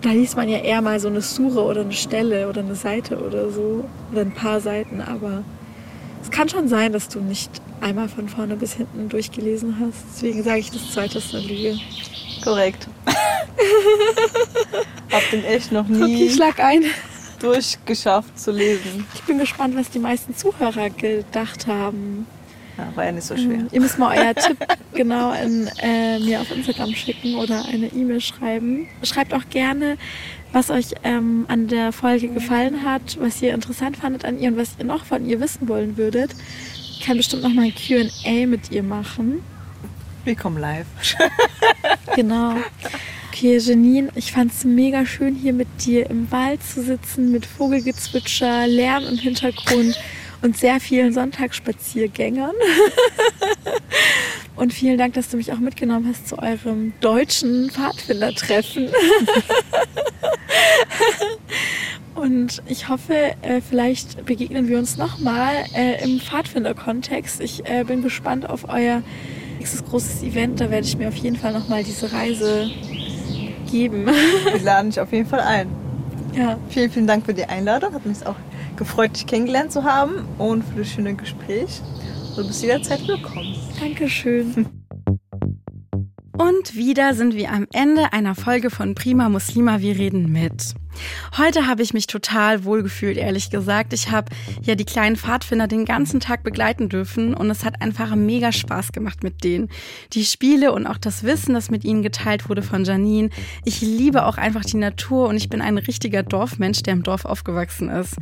Da 0.00 0.12
liest 0.12 0.36
man 0.36 0.48
ja 0.48 0.58
eher 0.58 0.80
mal 0.80 0.98
so 0.98 1.08
eine 1.08 1.20
Sure 1.20 1.62
oder 1.62 1.82
eine 1.82 1.92
Stelle 1.92 2.48
oder 2.48 2.62
eine 2.62 2.74
Seite 2.74 3.18
oder 3.18 3.50
so. 3.50 3.84
Oder 4.12 4.22
ein 4.22 4.32
paar 4.32 4.60
Seiten, 4.60 5.02
aber 5.02 5.44
es 6.22 6.30
kann 6.30 6.48
schon 6.48 6.68
sein, 6.68 6.92
dass 6.94 7.08
du 7.08 7.20
nicht 7.20 7.50
einmal 7.80 8.08
von 8.08 8.28
vorne 8.28 8.56
bis 8.56 8.74
hinten 8.74 9.08
durchgelesen 9.08 9.76
hast. 9.80 9.98
Deswegen 10.14 10.42
sage 10.42 10.60
ich, 10.60 10.70
das 10.70 10.90
zweite 10.92 11.18
ist 11.18 11.34
eine 11.34 11.44
Lüge. 11.44 11.78
Korrekt. 12.42 12.88
Hab 15.10 15.30
den 15.30 15.44
echt 15.44 15.72
noch 15.72 15.84
Okay, 15.88 15.98
nie 15.98 16.30
schlag 16.30 16.60
ein. 16.60 16.84
durchgeschafft 17.40 18.38
zu 18.38 18.52
lesen. 18.52 19.06
Ich 19.14 19.22
bin 19.22 19.38
gespannt, 19.38 19.76
was 19.76 19.90
die 19.90 19.98
meisten 19.98 20.36
Zuhörer 20.36 20.90
gedacht 20.90 21.66
haben. 21.66 22.26
Ja, 22.78 22.88
war 22.94 23.04
ja 23.06 23.12
nicht 23.12 23.26
so 23.26 23.36
schwer. 23.36 23.66
Ihr 23.72 23.80
müsst 23.80 23.98
mal 23.98 24.16
euer 24.16 24.34
Tipp 24.34 24.58
genau 24.94 25.32
in, 25.32 25.68
äh, 25.82 26.18
mir 26.20 26.40
auf 26.40 26.50
Instagram 26.50 26.94
schicken 26.94 27.36
oder 27.36 27.64
eine 27.66 27.86
E-Mail 27.88 28.20
schreiben. 28.20 28.88
Schreibt 29.02 29.34
auch 29.34 29.48
gerne, 29.50 29.96
was 30.52 30.70
euch 30.70 30.94
ähm, 31.04 31.44
an 31.48 31.68
der 31.68 31.92
Folge 31.92 32.28
gefallen 32.28 32.84
hat, 32.84 33.18
was 33.20 33.40
ihr 33.42 33.52
interessant 33.54 33.96
fandet 33.96 34.24
an 34.24 34.38
ihr 34.38 34.48
und 34.50 34.56
was 34.56 34.70
ihr 34.78 34.84
noch 34.84 35.04
von 35.04 35.26
ihr 35.26 35.40
wissen 35.40 35.68
wollen 35.68 35.96
würdet. 35.96 36.30
Ich 37.00 37.06
kann 37.06 37.16
bestimmt 37.16 37.42
noch 37.42 37.54
mal 37.54 37.64
ein 37.64 37.74
Q&A 37.74 38.46
mit 38.46 38.70
ihr 38.70 38.82
machen. 38.82 39.42
Willkommen 40.24 40.58
live. 40.58 40.86
Genau. 42.14 42.56
Okay, 43.28 43.56
Janine, 43.56 44.10
ich 44.16 44.32
fand 44.32 44.52
es 44.52 44.64
mega 44.64 45.06
schön, 45.06 45.34
hier 45.34 45.54
mit 45.54 45.68
dir 45.86 46.10
im 46.10 46.30
Wald 46.30 46.62
zu 46.62 46.82
sitzen, 46.82 47.32
mit 47.32 47.46
Vogelgezwitscher, 47.46 48.66
Lärm 48.66 49.04
im 49.04 49.16
Hintergrund 49.16 49.98
und 50.42 50.58
sehr 50.58 50.78
vielen 50.80 51.14
Sonntagsspaziergängern. 51.14 52.54
Und 54.56 54.74
vielen 54.74 54.98
Dank, 54.98 55.14
dass 55.14 55.30
du 55.30 55.38
mich 55.38 55.52
auch 55.52 55.58
mitgenommen 55.58 56.06
hast 56.06 56.28
zu 56.28 56.38
eurem 56.38 56.92
deutschen 57.00 57.70
Pfadfindertreffen. 57.70 58.90
Und 62.20 62.62
ich 62.66 62.90
hoffe, 62.90 63.14
äh, 63.40 63.62
vielleicht 63.62 64.26
begegnen 64.26 64.68
wir 64.68 64.78
uns 64.78 64.98
nochmal 64.98 65.54
äh, 65.74 66.04
im 66.04 66.20
Pfadfinder-Kontext. 66.20 67.40
Ich 67.40 67.66
äh, 67.66 67.82
bin 67.84 68.02
gespannt 68.02 68.48
auf 68.48 68.68
euer 68.68 69.02
nächstes 69.58 69.82
großes 69.86 70.22
Event. 70.22 70.60
Da 70.60 70.70
werde 70.70 70.86
ich 70.86 70.98
mir 70.98 71.08
auf 71.08 71.16
jeden 71.16 71.36
Fall 71.36 71.54
nochmal 71.54 71.82
diese 71.82 72.12
Reise 72.12 72.70
geben. 73.70 74.04
Wir 74.06 74.60
laden 74.62 74.90
dich 74.90 75.00
auf 75.00 75.10
jeden 75.12 75.26
Fall 75.30 75.40
ein. 75.40 75.68
ja, 76.36 76.58
Vielen, 76.68 76.90
vielen 76.90 77.06
Dank 77.06 77.24
für 77.24 77.32
die 77.32 77.46
Einladung. 77.46 77.94
Hat 77.94 78.04
mich 78.04 78.26
auch 78.26 78.36
gefreut, 78.76 79.16
dich 79.16 79.26
kennengelernt 79.26 79.72
zu 79.72 79.84
haben 79.84 80.26
und 80.36 80.62
für 80.62 80.80
das 80.80 80.88
schöne 80.88 81.14
Gespräch. 81.14 81.80
Du 82.36 82.46
bist 82.46 82.62
jederzeit 82.62 83.00
willkommen. 83.08 83.56
Dankeschön. 83.80 84.66
Und 86.40 86.74
wieder 86.74 87.12
sind 87.12 87.34
wir 87.34 87.52
am 87.52 87.66
Ende 87.70 88.14
einer 88.14 88.34
Folge 88.34 88.70
von 88.70 88.94
Prima 88.94 89.28
Muslima, 89.28 89.80
wir 89.80 89.98
reden 89.98 90.32
mit. 90.32 90.74
Heute 91.36 91.66
habe 91.66 91.82
ich 91.82 91.94
mich 91.94 92.06
total 92.06 92.64
wohlgefühlt, 92.64 93.16
ehrlich 93.16 93.50
gesagt. 93.50 93.92
Ich 93.92 94.10
habe 94.10 94.32
ja 94.62 94.74
die 94.74 94.84
kleinen 94.84 95.16
Pfadfinder 95.16 95.68
den 95.68 95.84
ganzen 95.84 96.20
Tag 96.20 96.42
begleiten 96.42 96.88
dürfen 96.88 97.34
und 97.34 97.48
es 97.50 97.64
hat 97.64 97.80
einfach 97.80 98.14
mega 98.16 98.52
Spaß 98.52 98.92
gemacht 98.92 99.22
mit 99.22 99.44
denen. 99.44 99.68
Die 100.12 100.24
Spiele 100.24 100.72
und 100.72 100.86
auch 100.86 100.98
das 100.98 101.22
Wissen, 101.22 101.54
das 101.54 101.70
mit 101.70 101.84
ihnen 101.84 102.02
geteilt 102.02 102.48
wurde 102.48 102.62
von 102.62 102.84
Janine. 102.84 103.30
Ich 103.64 103.80
liebe 103.80 104.26
auch 104.26 104.38
einfach 104.38 104.64
die 104.64 104.76
Natur 104.76 105.28
und 105.28 105.36
ich 105.36 105.48
bin 105.48 105.62
ein 105.62 105.78
richtiger 105.78 106.22
Dorfmensch, 106.22 106.82
der 106.82 106.94
im 106.94 107.02
Dorf 107.02 107.24
aufgewachsen 107.24 107.88
ist. 107.88 108.16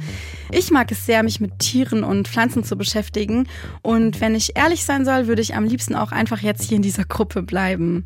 Ich 0.52 0.70
mag 0.70 0.92
es 0.92 1.07
sehr, 1.07 1.22
mich 1.22 1.40
mit 1.40 1.59
Tieren 1.59 2.04
und 2.04 2.28
Pflanzen 2.28 2.62
zu 2.62 2.76
beschäftigen 2.76 3.48
und 3.83 4.20
wenn 4.20 4.35
ich 4.35 4.57
ehrlich 4.57 4.85
sein 4.85 5.04
soll, 5.04 5.26
würde 5.26 5.42
ich 5.42 5.54
am 5.54 5.64
liebsten 5.64 5.94
auch 5.94 6.12
einfach 6.12 6.40
jetzt 6.40 6.64
hier 6.64 6.76
in 6.76 6.83
dieser 6.83 7.04
Gruppe 7.04 7.42
bleiben. 7.42 8.04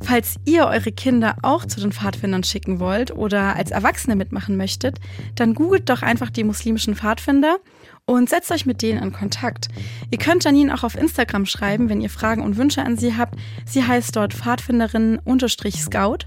Falls 0.00 0.36
ihr 0.44 0.66
eure 0.66 0.92
Kinder 0.92 1.36
auch 1.42 1.66
zu 1.66 1.80
den 1.80 1.92
Pfadfindern 1.92 2.44
schicken 2.44 2.78
wollt 2.78 3.10
oder 3.10 3.56
als 3.56 3.70
Erwachsene 3.72 3.95
mitmachen 4.04 4.56
möchtet, 4.56 4.98
dann 5.34 5.54
googelt 5.54 5.88
doch 5.88 6.02
einfach 6.02 6.30
die 6.30 6.44
muslimischen 6.44 6.94
Pfadfinder 6.94 7.58
und 8.06 8.28
setzt 8.28 8.52
euch 8.52 8.66
mit 8.66 8.82
denen 8.82 9.02
in 9.02 9.12
Kontakt. 9.12 9.68
Ihr 10.10 10.18
könnt 10.18 10.44
Janine 10.44 10.72
auch 10.72 10.84
auf 10.84 10.96
Instagram 10.96 11.44
schreiben, 11.44 11.88
wenn 11.88 12.00
ihr 12.00 12.10
Fragen 12.10 12.42
und 12.42 12.56
Wünsche 12.56 12.82
an 12.82 12.96
sie 12.96 13.16
habt. 13.16 13.36
Sie 13.66 13.82
heißt 13.82 14.14
dort 14.14 14.32
Pfadfinderin-Scout. 14.32 16.18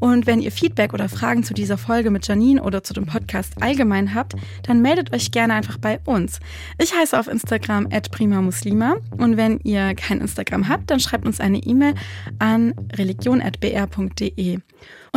Und 0.00 0.26
wenn 0.26 0.40
ihr 0.40 0.52
Feedback 0.52 0.94
oder 0.94 1.08
Fragen 1.08 1.42
zu 1.42 1.54
dieser 1.54 1.76
Folge 1.76 2.10
mit 2.10 2.26
Janine 2.26 2.62
oder 2.62 2.82
zu 2.82 2.94
dem 2.94 3.04
Podcast 3.06 3.60
allgemein 3.60 4.14
habt, 4.14 4.34
dann 4.62 4.80
meldet 4.80 5.12
euch 5.12 5.30
gerne 5.32 5.54
einfach 5.54 5.76
bei 5.76 6.00
uns. 6.04 6.40
Ich 6.78 6.94
heiße 6.94 7.18
auf 7.18 7.26
Instagram 7.26 7.88
@primamuslima 7.88 8.96
und 9.16 9.36
wenn 9.36 9.58
ihr 9.64 9.94
kein 9.96 10.20
Instagram 10.20 10.68
habt, 10.68 10.90
dann 10.90 11.00
schreibt 11.00 11.26
uns 11.26 11.40
eine 11.40 11.58
E-Mail 11.58 11.94
an 12.38 12.74
religion@br.de. 12.96 14.60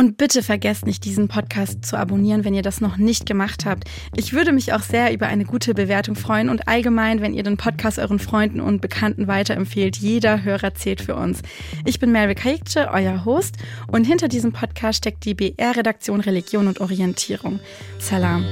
Und 0.02 0.16
bitte 0.16 0.42
vergesst 0.42 0.84
nicht, 0.84 1.04
diesen 1.04 1.28
Podcast 1.28 1.84
zu 1.84 1.96
abonnieren, 1.96 2.44
wenn 2.44 2.54
ihr 2.54 2.62
das 2.62 2.80
noch 2.80 2.96
nicht 2.96 3.24
gemacht 3.24 3.64
habt. 3.64 3.84
Ich 4.16 4.32
würde 4.32 4.50
mich 4.50 4.72
auch 4.72 4.82
sehr 4.82 5.14
über 5.14 5.28
eine 5.28 5.44
gute 5.44 5.74
Bewertung 5.74 6.16
freuen 6.16 6.48
und 6.48 6.66
allgemein, 6.66 7.20
wenn 7.20 7.34
ihr 7.34 7.44
den 7.44 7.56
Podcast 7.56 8.00
euren 8.00 8.18
Freunden 8.18 8.60
und 8.60 8.80
Bekannten 8.80 9.28
weiterempfehlt. 9.28 9.96
Jeder 9.96 10.42
Hörer 10.42 10.74
zählt 10.74 11.02
für 11.02 11.14
uns. 11.14 11.42
Ich 11.84 12.00
bin 12.00 12.10
Mary 12.10 12.34
Kayikce, 12.34 12.88
euer 12.92 13.24
Host, 13.24 13.58
und 13.86 14.02
hinter 14.02 14.26
diesem 14.26 14.50
Podcast 14.50 14.98
steckt 14.98 15.24
die 15.24 15.34
BR-Redaktion 15.34 16.18
Religion 16.18 16.66
und 16.66 16.80
Orientierung. 16.80 17.60
Salam. 18.00 18.44